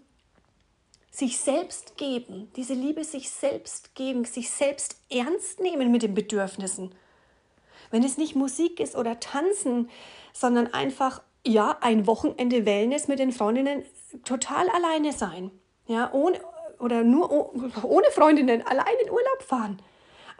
sich 1.10 1.38
selbst 1.38 1.96
geben, 1.96 2.50
diese 2.56 2.74
Liebe 2.74 3.04
sich 3.04 3.30
selbst 3.30 3.94
geben, 3.94 4.24
sich 4.24 4.50
selbst 4.50 5.02
ernst 5.10 5.60
nehmen 5.60 5.90
mit 5.90 6.02
den 6.02 6.14
Bedürfnissen. 6.14 6.94
Wenn 7.90 8.04
es 8.04 8.16
nicht 8.16 8.36
Musik 8.36 8.78
ist 8.78 8.94
oder 8.94 9.18
Tanzen, 9.18 9.90
sondern 10.32 10.72
einfach, 10.72 11.22
ja, 11.44 11.76
ein 11.80 12.06
Wochenende 12.06 12.64
Wellness 12.64 13.08
mit 13.08 13.18
den 13.18 13.32
Freundinnen 13.32 13.84
total 14.24 14.68
alleine 14.68 15.12
sein. 15.12 15.50
Ja, 15.90 16.08
ohne, 16.12 16.38
oder 16.78 17.02
nur 17.02 17.52
ohne 17.84 18.10
Freundinnen, 18.12 18.64
allein 18.64 18.94
in 19.02 19.10
Urlaub 19.10 19.42
fahren. 19.42 19.82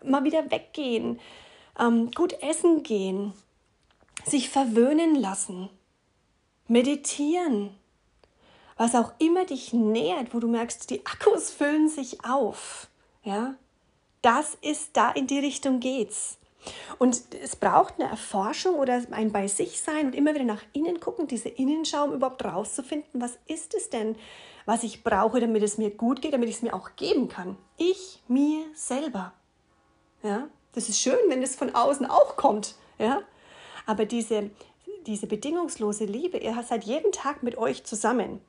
Mal 0.05 0.23
wieder 0.23 0.49
weggehen, 0.49 1.19
ähm, 1.77 2.13
gut 2.13 2.41
essen 2.41 2.85
gehen, 2.85 3.33
sich 4.25 4.49
verwöhnen 4.49 5.17
lassen, 5.17 5.69
meditieren, 6.69 7.75
was 8.77 8.95
auch 8.95 9.13
immer 9.19 9.45
dich 9.45 9.73
nährt, 9.73 10.33
wo 10.33 10.39
du 10.39 10.47
merkst, 10.47 10.89
die 10.89 11.05
Akkus 11.05 11.51
füllen 11.51 11.89
sich 11.89 12.25
auf. 12.25 12.87
Ja, 13.25 13.57
das 14.23 14.57
ist 14.63 14.97
da 14.97 15.11
in 15.11 15.27
die 15.27 15.41
Richtung 15.41 15.81
geht's. 15.81 16.39
Und 16.99 17.23
es 17.43 17.57
braucht 17.57 17.95
eine 17.99 18.09
Erforschung 18.09 18.77
oder 18.77 19.03
ein 19.11 19.33
bei 19.33 19.49
sich 19.49 19.81
sein 19.81 20.07
und 20.07 20.15
immer 20.15 20.33
wieder 20.33 20.45
nach 20.45 20.63
innen 20.75 21.01
gucken, 21.01 21.27
diese 21.27 21.49
Innenschau, 21.49 22.05
um 22.05 22.13
überhaupt 22.13 22.45
rauszufinden, 22.45 23.21
was 23.21 23.37
ist 23.47 23.75
es 23.75 23.91
denn, 23.91 24.15
was 24.71 24.85
ich 24.85 25.03
brauche, 25.03 25.41
damit 25.41 25.65
es 25.65 25.79
mir 25.79 25.91
gut 25.91 26.23
geht, 26.23 26.33
damit 26.33 26.49
ich 26.49 26.55
es 26.55 26.63
mir 26.63 26.75
auch 26.75 26.91
geben 26.95 27.27
kann. 27.29 27.57
Ich 27.77 28.23
mir 28.29 28.65
selber. 28.73 29.33
Ja, 30.23 30.47
das 30.75 30.89
ist 30.89 31.01
schön, 31.01 31.19
wenn 31.27 31.43
es 31.43 31.57
von 31.57 31.75
außen 31.75 32.07
auch 32.07 32.37
kommt. 32.37 32.77
Ja, 32.97 33.23
aber 33.85 34.05
diese, 34.05 34.51
diese 35.07 35.27
bedingungslose 35.27 36.05
Liebe, 36.05 36.39
ihr 36.39 36.55
seid 36.63 36.85
jeden 36.85 37.11
Tag 37.11 37.43
mit 37.43 37.59
euch 37.59 37.83
zusammen. 37.83 38.41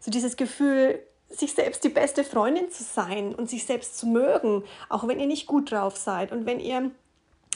So 0.00 0.10
dieses 0.10 0.38
Gefühl, 0.38 1.02
sich 1.28 1.52
selbst 1.52 1.84
die 1.84 1.90
beste 1.90 2.24
Freundin 2.24 2.70
zu 2.70 2.82
sein 2.82 3.34
und 3.34 3.50
sich 3.50 3.66
selbst 3.66 3.98
zu 3.98 4.06
mögen, 4.06 4.64
auch 4.88 5.06
wenn 5.06 5.20
ihr 5.20 5.26
nicht 5.26 5.46
gut 5.46 5.70
drauf 5.70 5.98
seid 5.98 6.32
und 6.32 6.46
wenn 6.46 6.60
ihr 6.60 6.78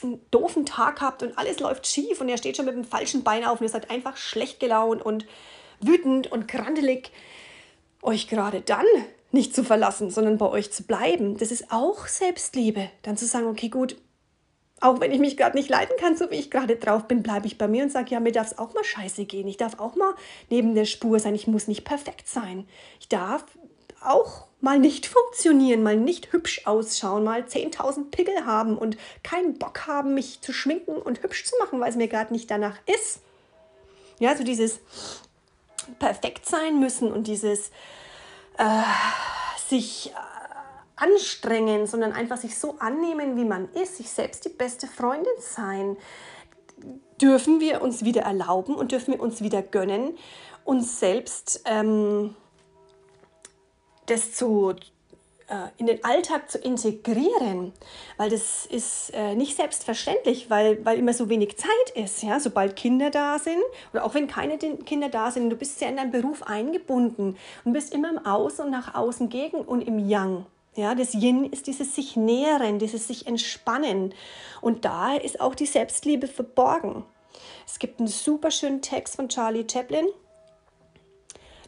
einen 0.02 0.20
doofen 0.30 0.66
Tag 0.66 1.00
habt 1.00 1.22
und 1.22 1.38
alles 1.38 1.60
läuft 1.60 1.86
schief 1.86 2.20
und 2.20 2.28
ihr 2.28 2.36
steht 2.36 2.58
schon 2.58 2.66
mit 2.66 2.74
dem 2.74 2.84
falschen 2.84 3.24
Bein 3.24 3.46
auf 3.46 3.58
und 3.60 3.64
ihr 3.64 3.70
seid 3.70 3.90
einfach 3.90 4.18
schlecht 4.18 4.60
gelaunt 4.60 5.00
und 5.00 5.24
wütend 5.80 6.30
und 6.30 6.46
krantelig, 6.46 7.10
euch 8.06 8.28
gerade 8.28 8.60
dann 8.60 8.86
nicht 9.32 9.54
zu 9.54 9.64
verlassen, 9.64 10.10
sondern 10.10 10.38
bei 10.38 10.48
euch 10.48 10.72
zu 10.72 10.84
bleiben, 10.84 11.36
das 11.36 11.50
ist 11.50 11.70
auch 11.70 12.06
Selbstliebe. 12.06 12.88
Dann 13.02 13.16
zu 13.16 13.26
sagen, 13.26 13.46
okay, 13.46 13.68
gut, 13.68 13.96
auch 14.80 15.00
wenn 15.00 15.12
ich 15.12 15.18
mich 15.18 15.36
gerade 15.36 15.56
nicht 15.56 15.68
leiden 15.68 15.96
kann, 15.98 16.16
so 16.16 16.30
wie 16.30 16.36
ich 16.36 16.50
gerade 16.50 16.76
drauf 16.76 17.06
bin, 17.06 17.22
bleibe 17.22 17.46
ich 17.46 17.58
bei 17.58 17.66
mir 17.66 17.82
und 17.82 17.92
sage, 17.92 18.10
ja, 18.10 18.20
mir 18.20 18.32
darf 18.32 18.52
es 18.52 18.58
auch 18.58 18.74
mal 18.74 18.84
scheiße 18.84 19.24
gehen. 19.24 19.48
Ich 19.48 19.56
darf 19.56 19.78
auch 19.78 19.96
mal 19.96 20.14
neben 20.50 20.74
der 20.74 20.84
Spur 20.84 21.18
sein. 21.18 21.34
Ich 21.34 21.46
muss 21.46 21.68
nicht 21.68 21.84
perfekt 21.84 22.28
sein. 22.28 22.68
Ich 23.00 23.08
darf 23.08 23.44
auch 24.02 24.46
mal 24.60 24.78
nicht 24.78 25.06
funktionieren, 25.06 25.82
mal 25.82 25.96
nicht 25.96 26.32
hübsch 26.32 26.66
ausschauen, 26.66 27.24
mal 27.24 27.42
10.000 27.42 28.10
Pickel 28.10 28.44
haben 28.44 28.76
und 28.76 28.96
keinen 29.22 29.58
Bock 29.58 29.86
haben, 29.86 30.14
mich 30.14 30.40
zu 30.40 30.52
schminken 30.52 30.96
und 30.96 31.22
hübsch 31.22 31.44
zu 31.44 31.54
machen, 31.58 31.80
weil 31.80 31.90
es 31.90 31.96
mir 31.96 32.08
gerade 32.08 32.32
nicht 32.32 32.50
danach 32.50 32.76
ist. 32.86 33.20
Ja, 34.18 34.36
so 34.36 34.44
dieses 34.44 34.80
perfekt 35.98 36.46
sein 36.46 36.78
müssen 36.80 37.12
und 37.12 37.26
dieses 37.26 37.70
äh, 38.58 38.82
sich 39.68 40.10
äh, 40.10 40.14
anstrengen, 40.96 41.86
sondern 41.86 42.12
einfach 42.12 42.38
sich 42.38 42.58
so 42.58 42.76
annehmen, 42.78 43.36
wie 43.36 43.44
man 43.44 43.68
ist, 43.72 43.96
sich 43.96 44.10
selbst 44.10 44.44
die 44.44 44.50
beste 44.50 44.86
Freundin 44.86 45.32
sein, 45.38 45.96
dürfen 47.20 47.60
wir 47.60 47.82
uns 47.82 48.04
wieder 48.04 48.22
erlauben 48.22 48.74
und 48.74 48.92
dürfen 48.92 49.14
wir 49.14 49.20
uns 49.20 49.42
wieder 49.42 49.62
gönnen, 49.62 50.16
uns 50.64 51.00
selbst 51.00 51.62
ähm, 51.64 52.34
das 54.06 54.34
zu, 54.34 54.74
in 55.78 55.86
den 55.86 56.04
Alltag 56.04 56.50
zu 56.50 56.58
integrieren, 56.58 57.72
weil 58.16 58.30
das 58.30 58.66
ist 58.66 59.10
äh, 59.14 59.34
nicht 59.34 59.56
selbstverständlich, 59.56 60.50
weil, 60.50 60.84
weil 60.84 60.98
immer 60.98 61.12
so 61.12 61.28
wenig 61.28 61.56
Zeit 61.56 61.90
ist. 61.94 62.22
Ja? 62.22 62.40
Sobald 62.40 62.74
Kinder 62.76 63.10
da 63.10 63.38
sind 63.38 63.62
oder 63.92 64.04
auch 64.04 64.14
wenn 64.14 64.26
keine 64.26 64.58
Kinder 64.58 65.08
da 65.08 65.30
sind, 65.30 65.50
du 65.50 65.56
bist 65.56 65.78
sehr 65.78 65.88
in 65.88 65.96
deinen 65.96 66.10
Beruf 66.10 66.42
eingebunden 66.42 67.36
und 67.64 67.72
bist 67.72 67.94
immer 67.94 68.10
im 68.10 68.24
Außen 68.26 68.64
und 68.64 68.70
nach 68.70 68.94
außen 68.94 69.28
gegen 69.28 69.58
und 69.58 69.82
im 69.82 69.98
Yang. 69.98 70.46
Ja, 70.74 70.94
das 70.94 71.14
Yin 71.14 71.44
ist 71.44 71.68
dieses 71.68 71.94
sich 71.94 72.16
nähren, 72.16 72.78
dieses 72.78 73.08
sich 73.08 73.26
entspannen. 73.26 74.12
Und 74.60 74.84
da 74.84 75.16
ist 75.16 75.40
auch 75.40 75.54
die 75.54 75.64
Selbstliebe 75.64 76.26
verborgen. 76.26 77.04
Es 77.66 77.78
gibt 77.78 77.98
einen 77.98 78.08
super 78.08 78.50
schönen 78.50 78.82
Text 78.82 79.16
von 79.16 79.28
Charlie 79.28 79.66
Chaplin, 79.70 80.06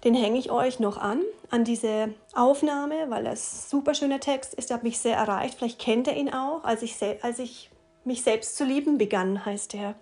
den 0.05 0.15
hänge 0.15 0.39
ich 0.39 0.51
euch 0.51 0.79
noch 0.79 0.99
an, 0.99 1.23
an 1.51 1.65
diese 1.65 2.15
Aufnahme, 2.35 3.11
weil 3.11 3.25
das 3.25 3.71
super 3.71 3.95
schöner 3.95 4.21
Text 4.21 4.55
ist. 4.55 4.71
Hat 4.71 4.83
mich 4.83 4.99
sehr 4.99 5.17
erreicht. 5.17 5.55
Vielleicht 5.59 5.79
kennt 5.79 6.07
ihr 6.07 6.17
ihn 6.17 6.33
auch, 6.33 6.65
als 6.65 6.83
ich, 6.83 6.97
als 7.23 7.39
ich 7.39 7.71
mich 8.05 8.23
selbst 8.23 8.57
zu 8.57 8.65
lieben 8.65 8.99
begann, 8.99 9.45
heißt 9.45 9.75
er. 9.75 9.95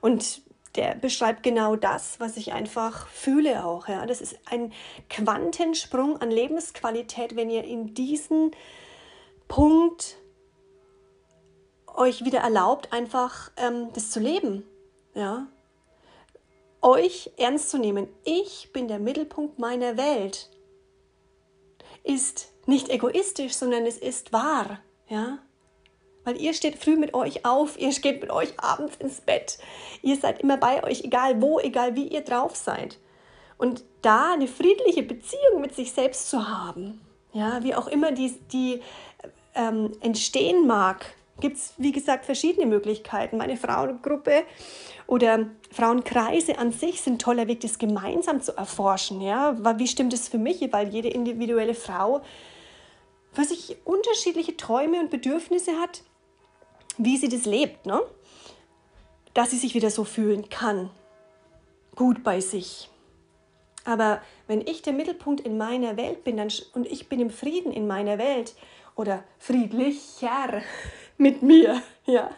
Und 0.00 0.42
der 0.76 0.94
beschreibt 0.94 1.42
genau 1.42 1.76
das, 1.76 2.18
was 2.18 2.36
ich 2.36 2.52
einfach 2.52 3.06
fühle 3.08 3.64
auch. 3.64 3.88
Ja. 3.88 4.06
Das 4.06 4.20
ist 4.20 4.38
ein 4.50 4.72
Quantensprung 5.10 6.20
an 6.20 6.30
Lebensqualität, 6.30 7.36
wenn 7.36 7.50
ihr 7.50 7.64
in 7.64 7.94
diesen 7.94 8.52
Punkt 9.48 10.16
euch 11.94 12.24
wieder 12.24 12.40
erlaubt, 12.40 12.92
einfach 12.92 13.50
ähm, 13.56 13.88
das 13.92 14.10
zu 14.10 14.20
leben. 14.20 14.64
Ja? 15.14 15.46
Euch 16.80 17.30
ernst 17.36 17.70
zu 17.70 17.78
nehmen. 17.78 18.08
Ich 18.24 18.72
bin 18.72 18.88
der 18.88 18.98
Mittelpunkt 18.98 19.58
meiner 19.58 19.96
Welt. 19.98 20.48
Ist 22.04 22.52
nicht 22.66 22.88
egoistisch, 22.88 23.54
sondern 23.54 23.86
es 23.86 23.98
ist 23.98 24.32
wahr. 24.32 24.80
Ja? 25.08 25.38
Weil 26.24 26.40
ihr 26.40 26.54
steht 26.54 26.76
früh 26.76 26.96
mit 26.96 27.14
euch 27.14 27.44
auf, 27.44 27.78
ihr 27.78 27.90
geht 27.90 28.20
mit 28.20 28.30
euch 28.30 28.58
abends 28.58 28.96
ins 28.96 29.20
Bett. 29.20 29.58
Ihr 30.02 30.16
seid 30.16 30.40
immer 30.40 30.56
bei 30.56 30.84
euch, 30.84 31.02
egal 31.02 31.42
wo, 31.42 31.58
egal 31.58 31.96
wie 31.96 32.06
ihr 32.06 32.22
drauf 32.22 32.56
seid. 32.56 32.98
Und 33.58 33.84
da 34.02 34.32
eine 34.32 34.48
friedliche 34.48 35.02
Beziehung 35.02 35.60
mit 35.60 35.74
sich 35.74 35.92
selbst 35.92 36.30
zu 36.30 36.48
haben, 36.48 37.00
ja, 37.32 37.62
wie 37.62 37.74
auch 37.74 37.86
immer 37.86 38.12
die, 38.12 38.32
die 38.52 38.80
ähm, 39.54 39.92
entstehen 40.00 40.66
mag, 40.66 41.14
gibt 41.40 41.56
es, 41.56 41.74
wie 41.78 41.92
gesagt, 41.92 42.24
verschiedene 42.24 42.66
Möglichkeiten. 42.66 43.36
Meine 43.36 43.56
Frauengruppe 43.56 44.44
oder 45.06 45.46
Frauenkreise 45.70 46.58
an 46.58 46.72
sich 46.72 47.00
sind 47.00 47.14
ein 47.14 47.18
toller 47.18 47.48
Weg, 47.48 47.60
das 47.60 47.78
gemeinsam 47.78 48.40
zu 48.40 48.56
erforschen. 48.56 49.20
Ja? 49.20 49.56
Wie 49.78 49.88
stimmt 49.88 50.12
es 50.12 50.28
für 50.28 50.38
mich? 50.38 50.60
Weil 50.72 50.88
jede 50.88 51.08
individuelle 51.08 51.74
Frau 51.74 52.22
für 53.32 53.44
sich 53.44 53.76
unterschiedliche 53.84 54.56
Träume 54.56 55.00
und 55.00 55.10
Bedürfnisse 55.10 55.72
hat 55.80 56.02
wie 56.98 57.16
sie 57.16 57.28
das 57.28 57.44
lebt, 57.44 57.86
ne? 57.86 58.00
dass 59.34 59.50
sie 59.50 59.58
sich 59.58 59.74
wieder 59.74 59.90
so 59.90 60.04
fühlen 60.04 60.48
kann, 60.48 60.90
gut 61.94 62.22
bei 62.22 62.40
sich. 62.40 62.90
Aber 63.84 64.20
wenn 64.46 64.60
ich 64.60 64.82
der 64.82 64.92
Mittelpunkt 64.92 65.40
in 65.40 65.56
meiner 65.56 65.96
Welt 65.96 66.22
bin 66.24 66.36
dann, 66.36 66.52
und 66.74 66.86
ich 66.86 67.08
bin 67.08 67.20
im 67.20 67.30
Frieden 67.30 67.72
in 67.72 67.86
meiner 67.86 68.18
Welt 68.18 68.54
oder 68.94 69.24
friedlicher 69.38 70.62
mit 71.22 71.42
mir, 71.42 71.80
ja, 72.06 72.30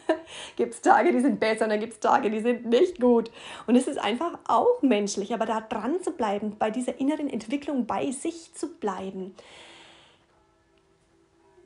gibt 0.56 0.74
es 0.74 0.80
Tage, 0.80 1.10
die 1.10 1.20
sind 1.20 1.40
besser 1.40 1.64
und 1.64 1.70
dann 1.70 1.80
gibt 1.80 1.94
es 1.94 2.00
Tage, 2.00 2.30
die 2.30 2.40
sind 2.40 2.66
nicht 2.66 3.00
gut. 3.00 3.30
Und 3.66 3.74
es 3.74 3.88
ist 3.88 3.98
einfach 3.98 4.38
auch 4.46 4.82
menschlich, 4.82 5.34
aber 5.34 5.46
da 5.46 5.60
dran 5.60 6.02
zu 6.02 6.12
bleiben, 6.12 6.56
bei 6.58 6.70
dieser 6.70 7.00
inneren 7.00 7.28
Entwicklung 7.28 7.86
bei 7.86 8.10
sich 8.12 8.54
zu 8.54 8.68
bleiben, 8.68 9.34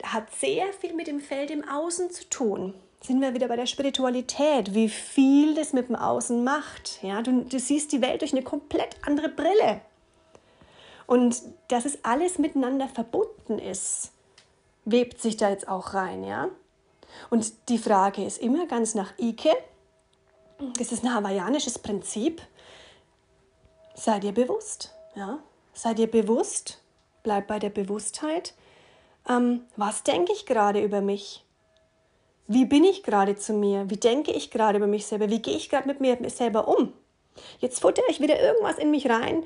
hat 0.03 0.33
sehr 0.33 0.73
viel 0.73 0.95
mit 0.95 1.09
dem 1.09 1.21
Feld 1.21 1.51
im 1.51 1.69
Außen 1.69 2.11
zu 2.11 2.29
tun. 2.29 2.75
Sind 3.01 3.21
wir 3.21 3.35
wieder 3.35 3.49
bei 3.49 3.57
der 3.57 3.67
Spiritualität, 3.67 4.75
wie 4.75 4.89
viel 4.89 5.55
das 5.55 5.73
mit 5.73 5.89
dem 5.89 5.97
Außen 5.97 6.43
macht. 6.43 7.01
Ja, 7.03 7.23
du, 7.23 7.45
du 7.45 7.59
siehst 7.59 7.93
die 7.93 8.03
Welt 8.03 8.23
durch 8.23 8.33
eine 8.33 8.43
komplett 8.43 8.97
andere 9.03 9.29
Brille. 9.29 9.81
Und 11.07 11.41
dass 11.69 11.85
es 11.85 12.05
alles 12.05 12.39
miteinander 12.39 12.89
verbunden 12.89 13.59
ist, 13.59 14.13
webt 14.85 15.21
sich 15.21 15.37
da 15.37 15.51
jetzt 15.51 15.69
auch 15.69 15.95
rein. 15.95 16.25
Ja? 16.25 16.49
Und 17.31 17.69
die 17.69 17.79
Frage 17.79 18.25
ist 18.25 18.38
immer 18.38 18.67
ganz 18.67 18.95
nach 18.95 19.12
Ike. 19.19 19.50
Das 20.79 20.93
ist 20.93 21.05
ein 21.05 21.15
hawaiianisches 21.15 21.79
Prinzip. 21.79 22.43
Sei 23.95 24.19
dir 24.19 24.33
bewusst. 24.33 24.95
Ja? 25.15 25.38
Sei 25.73 25.95
dir 25.95 26.11
bewusst, 26.11 26.81
bleib 27.23 27.47
bei 27.47 27.59
der 27.59 27.71
Bewusstheit 27.71 28.55
ähm, 29.29 29.61
was 29.77 30.03
denke 30.03 30.33
ich 30.33 30.47
gerade 30.47 30.83
über 30.83 31.00
mich? 31.00 31.45
Wie 32.47 32.65
bin 32.65 32.83
ich 32.83 33.03
gerade 33.03 33.37
zu 33.37 33.53
mir? 33.53 33.91
Wie 33.91 33.99
denke 33.99 34.33
ich 34.33 34.50
gerade 34.50 34.79
über 34.79 34.87
mich 34.87 35.07
selber? 35.07 35.29
Wie 35.29 35.43
gehe 35.43 35.57
ich 35.57 35.69
gerade 35.69 35.87
mit 35.87 36.00
mir 36.00 36.17
selber 36.31 36.67
um? 36.67 36.95
Jetzt 37.59 37.81
futter 37.81 38.03
ich 38.09 38.21
wieder 38.21 38.41
irgendwas 38.41 38.79
in 38.79 38.91
mich 38.91 39.09
rein, 39.09 39.45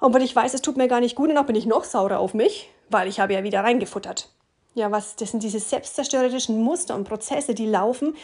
obwohl 0.00 0.22
ich 0.22 0.34
weiß, 0.34 0.52
es 0.52 0.60
tut 0.60 0.76
mir 0.76 0.88
gar 0.88 1.00
nicht 1.00 1.16
gut 1.16 1.30
und 1.30 1.38
auch 1.38 1.46
bin 1.46 1.56
ich 1.56 1.66
noch 1.66 1.84
saurer 1.84 2.18
auf 2.18 2.34
mich, 2.34 2.68
weil 2.90 3.08
ich 3.08 3.20
habe 3.20 3.32
ja 3.32 3.42
wieder 3.42 3.60
reingefuttert. 3.60 4.28
Ja, 4.76 4.92
was, 4.92 5.16
das 5.16 5.30
sind 5.30 5.42
diese 5.42 5.58
selbstzerstörerischen 5.58 6.62
Muster 6.62 6.94
und 6.94 7.08
Prozesse, 7.08 7.54
die 7.54 7.66
laufen. 7.66 8.14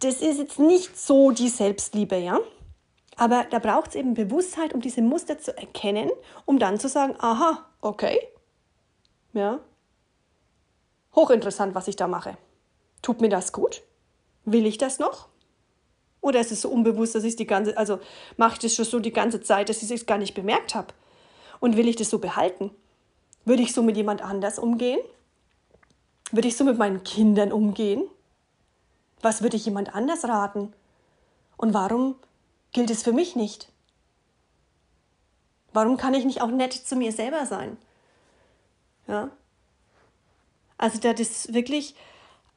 Das 0.00 0.22
ist 0.22 0.38
jetzt 0.38 0.58
nicht 0.58 0.98
so 0.98 1.30
die 1.30 1.50
Selbstliebe, 1.50 2.16
ja? 2.16 2.40
Aber 3.16 3.44
da 3.44 3.58
braucht 3.58 3.90
es 3.90 3.94
eben 3.96 4.14
Bewusstheit, 4.14 4.72
um 4.72 4.80
diese 4.80 5.02
Muster 5.02 5.38
zu 5.38 5.56
erkennen, 5.56 6.10
um 6.46 6.58
dann 6.58 6.80
zu 6.80 6.88
sagen, 6.88 7.14
aha, 7.18 7.66
okay, 7.82 8.18
ja, 9.34 9.60
Hochinteressant, 11.14 11.74
was 11.74 11.88
ich 11.88 11.96
da 11.96 12.06
mache. 12.06 12.36
Tut 13.02 13.20
mir 13.20 13.28
das 13.28 13.52
gut? 13.52 13.82
Will 14.44 14.66
ich 14.66 14.78
das 14.78 14.98
noch? 14.98 15.28
Oder 16.20 16.40
ist 16.40 16.52
es 16.52 16.62
so 16.62 16.68
unbewusst, 16.68 17.14
dass 17.14 17.24
ich 17.24 17.36
die 17.36 17.46
ganze, 17.46 17.76
also 17.76 17.98
mache 18.36 18.54
ich 18.54 18.58
das 18.60 18.74
schon 18.74 18.84
so 18.84 19.00
die 19.00 19.12
ganze 19.12 19.40
Zeit, 19.40 19.68
dass 19.68 19.82
ich 19.82 19.90
es 19.90 20.06
gar 20.06 20.18
nicht 20.18 20.34
bemerkt 20.34 20.74
habe? 20.74 20.88
Und 21.58 21.76
will 21.76 21.88
ich 21.88 21.96
das 21.96 22.10
so 22.10 22.18
behalten? 22.18 22.70
Würde 23.44 23.62
ich 23.62 23.72
so 23.72 23.82
mit 23.82 23.96
jemand 23.96 24.22
anders 24.22 24.58
umgehen? 24.58 25.00
Würde 26.32 26.48
ich 26.48 26.56
so 26.56 26.64
mit 26.64 26.78
meinen 26.78 27.02
Kindern 27.04 27.52
umgehen? 27.52 28.04
Was 29.20 29.42
würde 29.42 29.56
ich 29.56 29.66
jemand 29.66 29.94
anders 29.94 30.24
raten? 30.24 30.72
Und 31.56 31.74
warum 31.74 32.14
gilt 32.72 32.90
es 32.90 33.02
für 33.02 33.12
mich 33.12 33.36
nicht? 33.36 33.68
Warum 35.72 35.96
kann 35.96 36.14
ich 36.14 36.24
nicht 36.24 36.40
auch 36.40 36.50
nett 36.50 36.72
zu 36.72 36.96
mir 36.96 37.12
selber 37.12 37.46
sein? 37.46 37.76
Ja? 39.06 39.30
Also 40.78 40.98
da 40.98 41.12
das 41.12 41.52
wirklich 41.52 41.94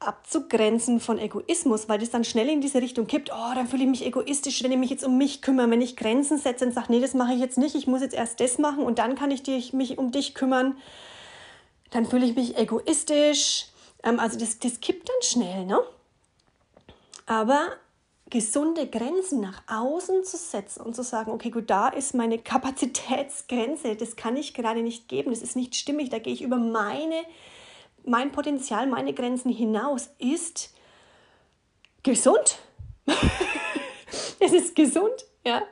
abzugrenzen 0.00 1.00
von 1.00 1.18
Egoismus, 1.18 1.88
weil 1.88 1.98
das 1.98 2.10
dann 2.10 2.24
schnell 2.24 2.48
in 2.48 2.60
diese 2.60 2.80
Richtung 2.80 3.06
kippt, 3.06 3.30
oh, 3.32 3.54
dann 3.54 3.66
fühle 3.66 3.84
ich 3.84 3.90
mich 3.90 4.06
egoistisch, 4.06 4.62
wenn 4.62 4.72
ich 4.72 4.78
mich 4.78 4.90
jetzt 4.90 5.04
um 5.04 5.16
mich 5.16 5.42
kümmere, 5.42 5.70
wenn 5.70 5.80
ich 5.80 5.96
Grenzen 5.96 6.38
setze 6.38 6.66
und 6.66 6.72
sage, 6.72 6.86
nee, 6.90 7.00
das 7.00 7.14
mache 7.14 7.32
ich 7.32 7.40
jetzt 7.40 7.58
nicht, 7.58 7.74
ich 7.74 7.86
muss 7.86 8.02
jetzt 8.02 8.14
erst 8.14 8.40
das 8.40 8.58
machen 8.58 8.84
und 8.84 8.98
dann 8.98 9.14
kann 9.14 9.30
ich 9.30 9.72
mich 9.72 9.98
um 9.98 10.10
dich 10.10 10.34
kümmern, 10.34 10.76
dann 11.90 12.06
fühle 12.06 12.26
ich 12.26 12.34
mich 12.34 12.56
egoistisch. 12.56 13.66
Ähm, 14.02 14.20
also 14.20 14.38
das, 14.38 14.58
das 14.58 14.80
kippt 14.80 15.08
dann 15.08 15.22
schnell, 15.22 15.66
ne? 15.66 15.80
Aber 17.26 17.72
gesunde 18.30 18.86
Grenzen 18.86 19.40
nach 19.40 19.62
außen 19.68 20.24
zu 20.24 20.36
setzen 20.36 20.82
und 20.82 20.96
zu 20.96 21.02
sagen, 21.02 21.30
okay, 21.30 21.50
gut, 21.50 21.70
da 21.70 21.88
ist 21.88 22.14
meine 22.14 22.38
Kapazitätsgrenze, 22.38 23.96
das 23.96 24.16
kann 24.16 24.36
ich 24.36 24.54
gerade 24.54 24.82
nicht 24.82 25.08
geben, 25.08 25.30
das 25.30 25.42
ist 25.42 25.56
nicht 25.56 25.74
stimmig, 25.76 26.10
da 26.10 26.18
gehe 26.18 26.32
ich 26.32 26.42
über 26.42 26.56
meine 26.56 27.24
mein 28.04 28.32
Potenzial, 28.32 28.86
meine 28.86 29.14
Grenzen 29.14 29.50
hinaus 29.50 30.10
ist 30.18 30.74
gesund. 32.02 32.58
es 34.40 34.52
ist 34.52 34.76
gesund, 34.76 35.26
ja. 35.44 35.62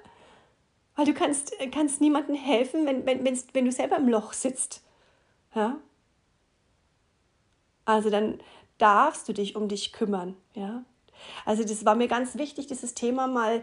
Weil 0.96 1.07
du 1.07 1.14
kannst, 1.14 1.53
kannst 1.72 2.01
niemandem 2.01 2.37
helfen, 2.37 2.87
wenn, 2.87 3.07
wenn, 3.07 3.25
wenn 3.25 3.64
du 3.64 3.72
selber 3.72 3.96
im 3.96 4.09
Loch 4.09 4.33
sitzt. 4.33 4.83
Ja? 5.55 5.77
Also 7.85 8.11
dann 8.11 8.40
darfst 8.79 9.29
du 9.29 9.33
dich 9.33 9.57
um 9.57 9.68
dich 9.68 9.92
kümmern. 9.92 10.37
Ja? 10.55 10.85
Also 11.45 11.62
das 11.62 11.85
war 11.85 11.95
mir 11.95 12.09
ganz 12.09 12.37
wichtig, 12.37 12.66
dieses 12.66 12.95
Thema 12.95 13.27
mal 13.27 13.62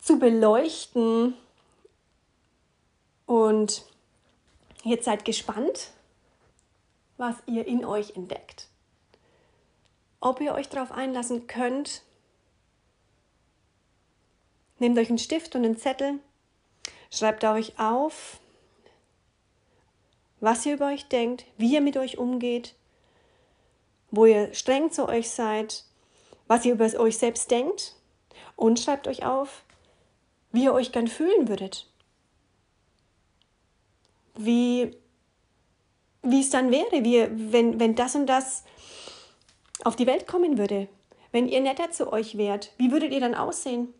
zu 0.00 0.18
beleuchten. 0.18 1.34
Und 3.26 3.84
jetzt 4.84 5.04
seid 5.04 5.24
gespannt, 5.24 5.90
was 7.16 7.36
ihr 7.46 7.66
in 7.66 7.84
euch 7.84 8.16
entdeckt. 8.16 8.68
Ob 10.20 10.40
ihr 10.40 10.54
euch 10.54 10.68
darauf 10.68 10.92
einlassen 10.92 11.46
könnt, 11.46 12.02
nehmt 14.78 14.98
euch 14.98 15.08
einen 15.08 15.18
Stift 15.18 15.54
und 15.54 15.64
einen 15.64 15.76
Zettel, 15.76 16.18
schreibt 17.10 17.44
euch 17.44 17.78
auf, 17.78 18.40
was 20.40 20.64
ihr 20.66 20.74
über 20.74 20.86
euch 20.86 21.08
denkt, 21.08 21.44
wie 21.56 21.74
ihr 21.74 21.80
mit 21.80 21.96
euch 21.96 22.18
umgeht, 22.18 22.74
wo 24.10 24.26
ihr 24.26 24.52
streng 24.54 24.90
zu 24.90 25.08
euch 25.08 25.30
seid, 25.30 25.84
was 26.46 26.64
ihr 26.64 26.72
über 26.72 26.86
euch 26.98 27.18
selbst 27.18 27.50
denkt 27.50 27.94
und 28.56 28.80
schreibt 28.80 29.06
euch 29.08 29.24
auf, 29.24 29.64
wie 30.52 30.64
ihr 30.64 30.72
euch 30.72 30.92
gern 30.92 31.08
fühlen 31.08 31.48
würdet. 31.48 31.90
Wie 34.36 34.96
wie 36.22 36.40
es 36.40 36.50
dann 36.50 36.70
wäre, 36.70 37.04
wie, 37.04 37.26
wenn, 37.52 37.80
wenn 37.80 37.94
das 37.94 38.14
und 38.14 38.26
das 38.26 38.64
auf 39.84 39.96
die 39.96 40.06
Welt 40.06 40.26
kommen 40.26 40.58
würde. 40.58 40.88
Wenn 41.32 41.48
ihr 41.48 41.60
netter 41.60 41.90
zu 41.90 42.12
euch 42.12 42.36
wärt, 42.36 42.72
wie 42.78 42.90
würdet 42.90 43.12
ihr 43.12 43.20
dann 43.20 43.34
aussehen? 43.34 43.92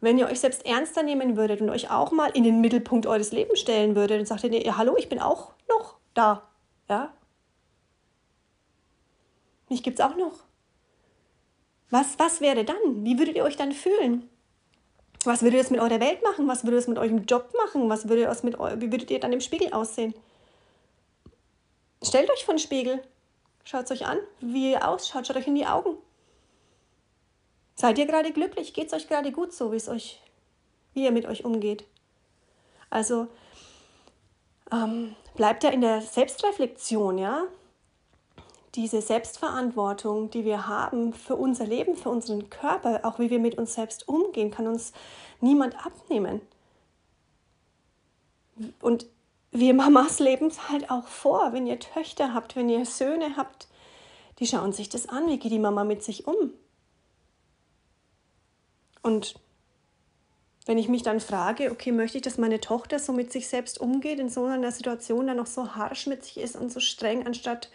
Wenn 0.00 0.16
ihr 0.16 0.26
euch 0.26 0.40
selbst 0.40 0.64
ernster 0.64 1.02
nehmen 1.02 1.36
würdet 1.36 1.60
und 1.60 1.68
euch 1.68 1.90
auch 1.90 2.12
mal 2.12 2.30
in 2.30 2.44
den 2.44 2.60
Mittelpunkt 2.60 3.06
eures 3.06 3.32
Lebens 3.32 3.60
stellen 3.60 3.94
würdet 3.94 4.20
und 4.20 4.26
sagtet 4.26 4.52
ihr, 4.54 4.62
ja, 4.62 4.76
hallo, 4.78 4.96
ich 4.96 5.08
bin 5.08 5.20
auch 5.20 5.52
noch 5.68 5.96
da. 6.14 6.48
Ja? 6.88 7.12
Mich 9.70 9.86
es 9.86 10.00
auch 10.00 10.16
noch. 10.16 10.40
Was, 11.88 12.18
was 12.18 12.40
wäre 12.40 12.64
dann? 12.64 13.04
Wie 13.04 13.18
würdet 13.18 13.36
ihr 13.36 13.44
euch 13.44 13.56
dann 13.56 13.72
fühlen? 13.72 14.28
Was 15.24 15.42
würdet 15.42 15.64
ihr 15.64 15.70
mit 15.70 15.80
eurer 15.80 16.00
Welt 16.00 16.22
machen? 16.22 16.46
Was 16.48 16.64
würdet 16.64 16.84
ihr 16.84 16.90
mit 16.90 16.98
eurem 16.98 17.24
Job 17.24 17.54
machen? 17.56 17.88
Was 17.88 18.08
würdet 18.08 18.24
ihr 18.24 18.44
mit, 18.44 18.58
wie 18.58 18.92
würdet 18.92 19.10
ihr 19.10 19.20
dann 19.20 19.32
im 19.32 19.40
Spiegel 19.40 19.72
aussehen? 19.72 20.12
Stellt 22.02 22.30
euch 22.30 22.44
vor 22.44 22.54
den 22.54 22.58
Spiegel. 22.58 23.02
Schaut 23.64 23.90
euch 23.90 24.06
an, 24.06 24.18
wie 24.40 24.72
ihr 24.72 24.88
ausschaut. 24.88 25.26
Schaut 25.26 25.36
euch 25.36 25.46
in 25.46 25.54
die 25.54 25.66
Augen. 25.66 25.96
Seid 27.76 27.98
ihr 27.98 28.06
gerade 28.06 28.32
glücklich? 28.32 28.74
Geht 28.74 28.88
es 28.88 28.92
euch 28.92 29.08
gerade 29.08 29.30
gut 29.30 29.52
so, 29.52 29.72
wie 29.72 29.76
es 29.76 29.88
euch, 29.88 30.20
wie 30.94 31.04
ihr 31.04 31.12
mit 31.12 31.26
euch 31.26 31.44
umgeht? 31.44 31.84
Also 32.88 33.28
ähm, 34.72 35.14
bleibt 35.36 35.62
da 35.62 35.68
in 35.68 35.80
der 35.80 36.00
Selbstreflexion, 36.00 37.18
ja. 37.18 37.44
Diese 38.74 39.02
Selbstverantwortung, 39.02 40.30
die 40.30 40.44
wir 40.44 40.68
haben 40.68 41.12
für 41.12 41.36
unser 41.36 41.66
Leben, 41.66 41.96
für 41.96 42.10
unseren 42.10 42.50
Körper, 42.50 43.00
auch 43.04 43.18
wie 43.18 43.30
wir 43.30 43.40
mit 43.40 43.58
uns 43.58 43.74
selbst 43.74 44.08
umgehen, 44.08 44.50
kann 44.50 44.66
uns 44.66 44.92
niemand 45.40 45.84
abnehmen. 45.84 46.40
Und 48.80 49.06
wir 49.50 49.74
Mamas 49.74 50.20
leben 50.20 50.46
es 50.46 50.68
halt 50.68 50.90
auch 50.90 51.08
vor, 51.08 51.52
wenn 51.52 51.66
ihr 51.66 51.80
Töchter 51.80 52.34
habt, 52.34 52.54
wenn 52.54 52.68
ihr 52.68 52.86
Söhne 52.86 53.36
habt, 53.36 53.66
die 54.38 54.46
schauen 54.46 54.72
sich 54.72 54.88
das 54.88 55.08
an, 55.08 55.28
wie 55.28 55.38
geht 55.38 55.52
die 55.52 55.58
Mama 55.58 55.84
mit 55.84 56.04
sich 56.04 56.26
um. 56.26 56.52
Und 59.02 59.34
wenn 60.66 60.78
ich 60.78 60.88
mich 60.88 61.02
dann 61.02 61.20
frage, 61.20 61.72
okay, 61.72 61.90
möchte 61.90 62.18
ich, 62.18 62.22
dass 62.22 62.38
meine 62.38 62.60
Tochter 62.60 62.98
so 62.98 63.12
mit 63.12 63.32
sich 63.32 63.48
selbst 63.48 63.80
umgeht, 63.80 64.20
in 64.20 64.28
so 64.28 64.44
einer 64.44 64.70
Situation 64.70 65.26
dann 65.26 65.38
noch 65.38 65.46
so 65.46 65.74
harsch 65.74 66.06
mit 66.06 66.24
sich 66.24 66.38
ist 66.38 66.54
und 66.54 66.70
so 66.70 66.80
streng, 66.80 67.26
anstatt 67.26 67.70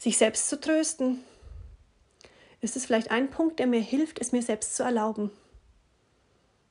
sich 0.00 0.16
selbst 0.16 0.48
zu 0.48 0.58
trösten, 0.58 1.22
ist 2.62 2.74
es 2.74 2.86
vielleicht 2.86 3.10
ein 3.10 3.28
Punkt, 3.28 3.58
der 3.58 3.66
mir 3.66 3.80
hilft, 3.80 4.18
es 4.18 4.32
mir 4.32 4.42
selbst 4.42 4.74
zu 4.74 4.82
erlauben. 4.82 5.30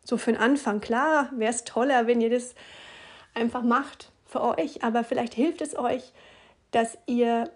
So 0.04 0.18
für 0.18 0.32
den 0.32 0.42
Anfang, 0.42 0.82
klar, 0.82 1.30
wäre 1.36 1.52
es 1.52 1.64
toller, 1.64 2.08
wenn 2.08 2.22
ihr 2.22 2.32
das 2.32 2.56
einfach 3.36 3.62
macht 3.62 4.12
für 4.26 4.42
euch, 4.42 4.84
aber 4.84 5.04
vielleicht 5.04 5.36
hilft 5.36 5.62
es 5.62 5.78
euch, 5.78 6.12
dass 6.72 6.98
ihr 7.06 7.52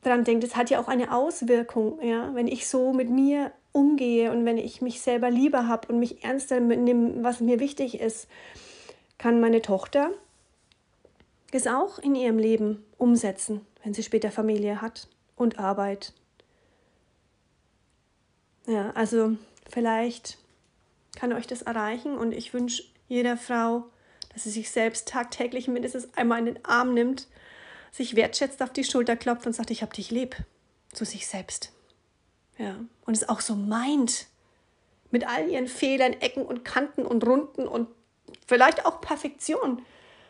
daran 0.00 0.24
denkt, 0.24 0.44
es 0.44 0.56
hat 0.56 0.70
ja 0.70 0.80
auch 0.80 0.88
eine 0.88 1.14
Auswirkung, 1.14 2.00
ja, 2.02 2.34
wenn 2.34 2.48
ich 2.48 2.66
so 2.66 2.94
mit 2.94 3.10
mir 3.10 3.52
umgehe 3.72 4.32
und 4.32 4.46
wenn 4.46 4.56
ich 4.56 4.80
mich 4.80 5.02
selber 5.02 5.30
lieber 5.30 5.68
habe 5.68 5.88
und 5.88 5.98
mich 5.98 6.24
ernster 6.24 6.60
mitnehme, 6.60 7.22
was 7.22 7.40
mir 7.40 7.60
wichtig 7.60 8.00
ist, 8.00 8.28
kann 9.18 9.40
meine 9.40 9.60
Tochter 9.60 10.10
es 11.52 11.66
auch 11.66 11.98
in 11.98 12.14
ihrem 12.14 12.38
Leben 12.38 12.84
umsetzen, 12.98 13.66
wenn 13.86 13.94
sie 13.94 14.02
später 14.02 14.32
Familie 14.32 14.82
hat 14.82 15.06
und 15.36 15.60
Arbeit. 15.60 16.12
Ja, 18.66 18.90
also 18.96 19.36
vielleicht 19.70 20.38
kann 21.14 21.32
euch 21.32 21.46
das 21.46 21.62
erreichen 21.62 22.18
und 22.18 22.32
ich 22.32 22.52
wünsche 22.52 22.82
jeder 23.06 23.36
Frau, 23.36 23.84
dass 24.34 24.42
sie 24.42 24.50
sich 24.50 24.72
selbst 24.72 25.06
tagtäglich 25.06 25.68
mindestens 25.68 26.12
einmal 26.16 26.40
in 26.40 26.46
den 26.46 26.64
Arm 26.64 26.94
nimmt, 26.94 27.28
sich 27.92 28.16
wertschätzt, 28.16 28.60
auf 28.60 28.72
die 28.72 28.82
Schulter 28.82 29.14
klopft 29.14 29.46
und 29.46 29.52
sagt, 29.52 29.70
ich 29.70 29.82
hab 29.82 29.92
dich 29.92 30.10
lieb, 30.10 30.34
zu 30.92 31.04
sich 31.04 31.28
selbst. 31.28 31.72
Ja, 32.58 32.80
und 33.04 33.16
es 33.16 33.28
auch 33.28 33.40
so 33.40 33.54
meint, 33.54 34.26
mit 35.12 35.28
all 35.28 35.48
ihren 35.48 35.68
Fehlern, 35.68 36.12
Ecken 36.14 36.44
und 36.44 36.64
Kanten 36.64 37.06
und 37.06 37.24
Runden 37.24 37.68
und 37.68 37.86
vielleicht 38.48 38.84
auch 38.84 39.00
Perfektion 39.00 39.80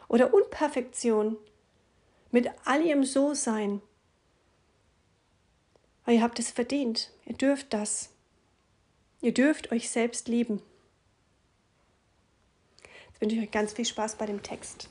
oder 0.09 0.35
Unperfektion, 0.35 1.39
mit 2.37 2.51
all 2.67 2.85
ihrem 2.85 3.03
So-Sein. 3.03 3.81
Weil 6.05 6.17
ihr 6.17 6.23
habt 6.23 6.39
es 6.39 6.51
verdient, 6.51 7.11
ihr 7.25 7.35
dürft 7.35 7.73
das. 7.73 8.11
Ihr 9.23 9.33
dürft 9.33 9.73
euch 9.73 9.89
selbst 9.89 10.29
lieben. 10.29 10.61
Jetzt 13.09 13.23
wünsche 13.23 13.37
ich 13.37 13.43
euch 13.43 13.51
ganz 13.51 13.73
viel 13.73 13.87
Spaß 13.87 14.17
bei 14.17 14.27
dem 14.27 14.43
Text. 14.43 14.91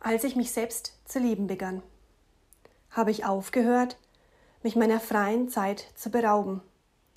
Als 0.00 0.24
ich 0.24 0.36
mich 0.36 0.52
selbst 0.52 0.98
zu 1.04 1.18
lieben 1.18 1.48
begann, 1.48 1.82
habe 2.88 3.10
ich 3.10 3.26
aufgehört, 3.26 3.98
mich 4.62 4.74
meiner 4.74 5.00
freien 5.00 5.50
Zeit 5.50 5.92
zu 5.96 6.10
berauben 6.10 6.62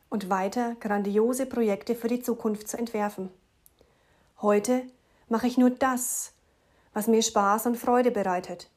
und 0.10 0.30
weiter 0.30 0.76
grandiose 0.82 1.46
Projekte 1.46 1.96
für 1.96 2.10
die 2.10 2.22
Zukunft 2.22 2.68
zu 2.68 2.78
entwerfen. 2.78 3.30
Heute 4.42 4.84
mache 5.30 5.48
ich 5.48 5.58
nur 5.58 5.70
das, 5.70 6.34
was 6.94 7.08
mir 7.08 7.22
Spaß 7.22 7.68
und 7.68 7.78
Freude 7.78 8.12
bereitet, 8.12 8.70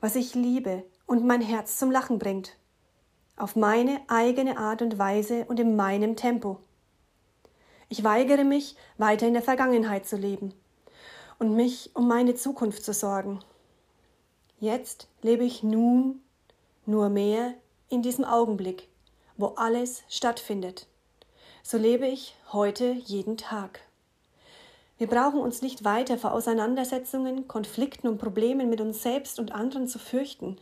was 0.00 0.14
ich 0.14 0.34
liebe 0.34 0.84
und 1.06 1.26
mein 1.26 1.40
Herz 1.40 1.78
zum 1.78 1.90
Lachen 1.90 2.18
bringt, 2.18 2.56
auf 3.36 3.56
meine 3.56 4.02
eigene 4.08 4.58
Art 4.58 4.82
und 4.82 4.98
Weise 4.98 5.46
und 5.46 5.58
in 5.58 5.74
meinem 5.74 6.16
Tempo. 6.16 6.58
Ich 7.88 8.04
weigere 8.04 8.44
mich, 8.44 8.76
weiter 8.98 9.26
in 9.26 9.32
der 9.32 9.42
Vergangenheit 9.42 10.06
zu 10.06 10.16
leben 10.16 10.52
und 11.38 11.56
mich 11.56 11.90
um 11.94 12.06
meine 12.06 12.34
Zukunft 12.34 12.84
zu 12.84 12.92
sorgen. 12.92 13.40
Jetzt 14.58 15.08
lebe 15.22 15.44
ich 15.44 15.62
nun 15.62 16.20
nur 16.84 17.08
mehr 17.08 17.54
in 17.88 18.02
diesem 18.02 18.26
Augenblick, 18.26 18.88
wo 19.38 19.54
alles 19.56 20.02
stattfindet. 20.10 20.86
So 21.62 21.78
lebe 21.78 22.06
ich 22.06 22.36
heute 22.52 22.92
jeden 22.92 23.38
Tag. 23.38 23.80
Wir 25.00 25.06
brauchen 25.06 25.40
uns 25.40 25.62
nicht 25.62 25.82
weiter 25.82 26.18
vor 26.18 26.34
Auseinandersetzungen, 26.34 27.48
Konflikten 27.48 28.06
und 28.06 28.18
Problemen 28.18 28.68
mit 28.68 28.82
uns 28.82 29.02
selbst 29.02 29.38
und 29.38 29.50
anderen 29.50 29.88
zu 29.88 29.98
fürchten, 29.98 30.58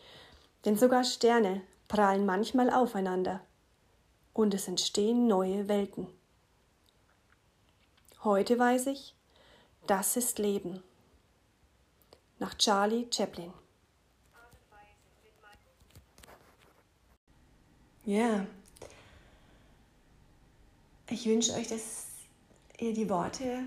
denn 0.64 0.76
sogar 0.76 1.02
Sterne 1.02 1.60
prallen 1.88 2.24
manchmal 2.24 2.70
aufeinander 2.70 3.40
und 4.34 4.54
es 4.54 4.68
entstehen 4.68 5.26
neue 5.26 5.66
Welten. 5.66 6.06
Heute 8.22 8.56
weiß 8.56 8.86
ich, 8.86 9.16
das 9.88 10.16
ist 10.16 10.38
Leben. 10.38 10.84
Nach 12.38 12.54
Charlie 12.54 13.08
Chaplin. 13.12 13.52
Ja, 18.04 18.46
ich 21.10 21.26
wünsche 21.26 21.54
euch, 21.54 21.66
dass 21.66 22.06
ihr 22.78 22.94
die 22.94 23.10
Worte 23.10 23.64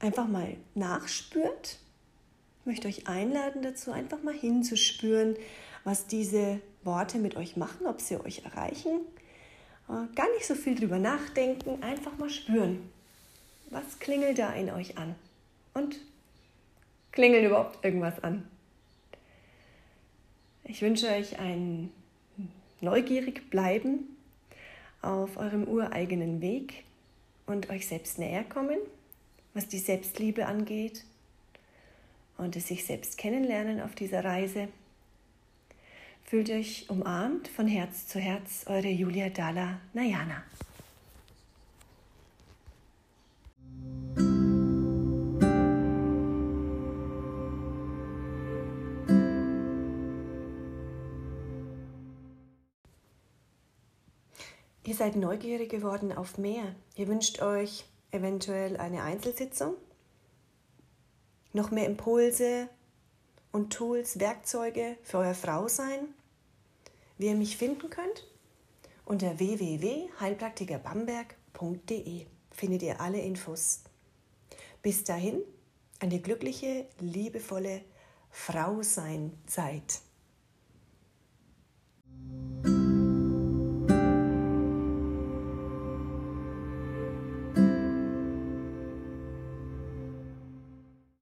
einfach 0.00 0.28
mal 0.28 0.56
nachspürt. 0.74 1.78
Ich 2.60 2.66
möchte 2.66 2.88
euch 2.88 3.08
einladen 3.08 3.62
dazu, 3.62 3.92
einfach 3.92 4.22
mal 4.22 4.34
hinzuspüren, 4.34 5.36
was 5.84 6.06
diese 6.06 6.60
Worte 6.84 7.18
mit 7.18 7.36
euch 7.36 7.56
machen, 7.56 7.86
ob 7.86 8.00
sie 8.00 8.16
euch 8.16 8.44
erreichen. 8.44 9.00
Gar 9.88 10.30
nicht 10.34 10.46
so 10.46 10.54
viel 10.54 10.74
drüber 10.74 10.98
nachdenken, 10.98 11.82
einfach 11.82 12.16
mal 12.18 12.28
spüren. 12.28 12.90
Was 13.70 13.98
klingelt 13.98 14.38
da 14.38 14.52
in 14.52 14.70
euch 14.70 14.98
an? 14.98 15.14
Und 15.72 15.96
klingelt 17.12 17.44
überhaupt 17.44 17.82
irgendwas 17.84 18.22
an? 18.22 18.46
Ich 20.64 20.82
wünsche 20.82 21.08
euch 21.08 21.38
ein 21.38 21.90
neugierig 22.82 23.48
bleiben 23.50 24.16
auf 25.00 25.38
eurem 25.38 25.64
ureigenen 25.64 26.42
Weg 26.42 26.84
und 27.46 27.70
euch 27.70 27.88
selbst 27.88 28.18
näher 28.18 28.44
kommen, 28.44 28.78
was 29.58 29.66
die 29.66 29.80
Selbstliebe 29.80 30.46
angeht 30.46 31.04
und 32.36 32.54
es 32.54 32.68
sich 32.68 32.86
selbst 32.86 33.18
kennenlernen 33.18 33.80
auf 33.80 33.96
dieser 33.96 34.24
Reise. 34.24 34.68
Fühlt 36.22 36.48
euch 36.50 36.88
umarmt 36.88 37.48
von 37.48 37.66
Herz 37.66 38.06
zu 38.06 38.20
Herz, 38.20 38.66
eure 38.68 38.86
Julia 38.86 39.30
Dalla 39.30 39.80
Nayana. 39.94 40.44
Ihr 54.84 54.94
seid 54.94 55.16
neugierig 55.16 55.68
geworden 55.68 56.12
auf 56.12 56.38
mehr. 56.38 56.76
Ihr 56.94 57.08
wünscht 57.08 57.42
euch 57.42 57.84
eventuell 58.10 58.76
eine 58.76 59.02
Einzelsitzung, 59.02 59.74
noch 61.52 61.70
mehr 61.70 61.86
Impulse 61.86 62.68
und 63.52 63.72
Tools, 63.72 64.20
Werkzeuge 64.20 64.96
für 65.02 65.18
euer 65.18 65.34
Frausein 65.34 66.14
wie 67.18 67.26
ihr 67.26 67.34
mich 67.34 67.58
finden 67.58 67.90
könnt? 67.90 68.26
Unter 69.04 69.38
www.heilpraktikerbamberg.de 69.38 72.26
findet 72.52 72.82
ihr 72.82 72.98
alle 73.00 73.20
Infos. 73.20 73.82
Bis 74.82 75.04
dahin, 75.04 75.42
eine 75.98 76.20
glückliche, 76.20 76.86
liebevolle 77.00 77.82
Frau 78.30 78.82
sein. 78.82 79.32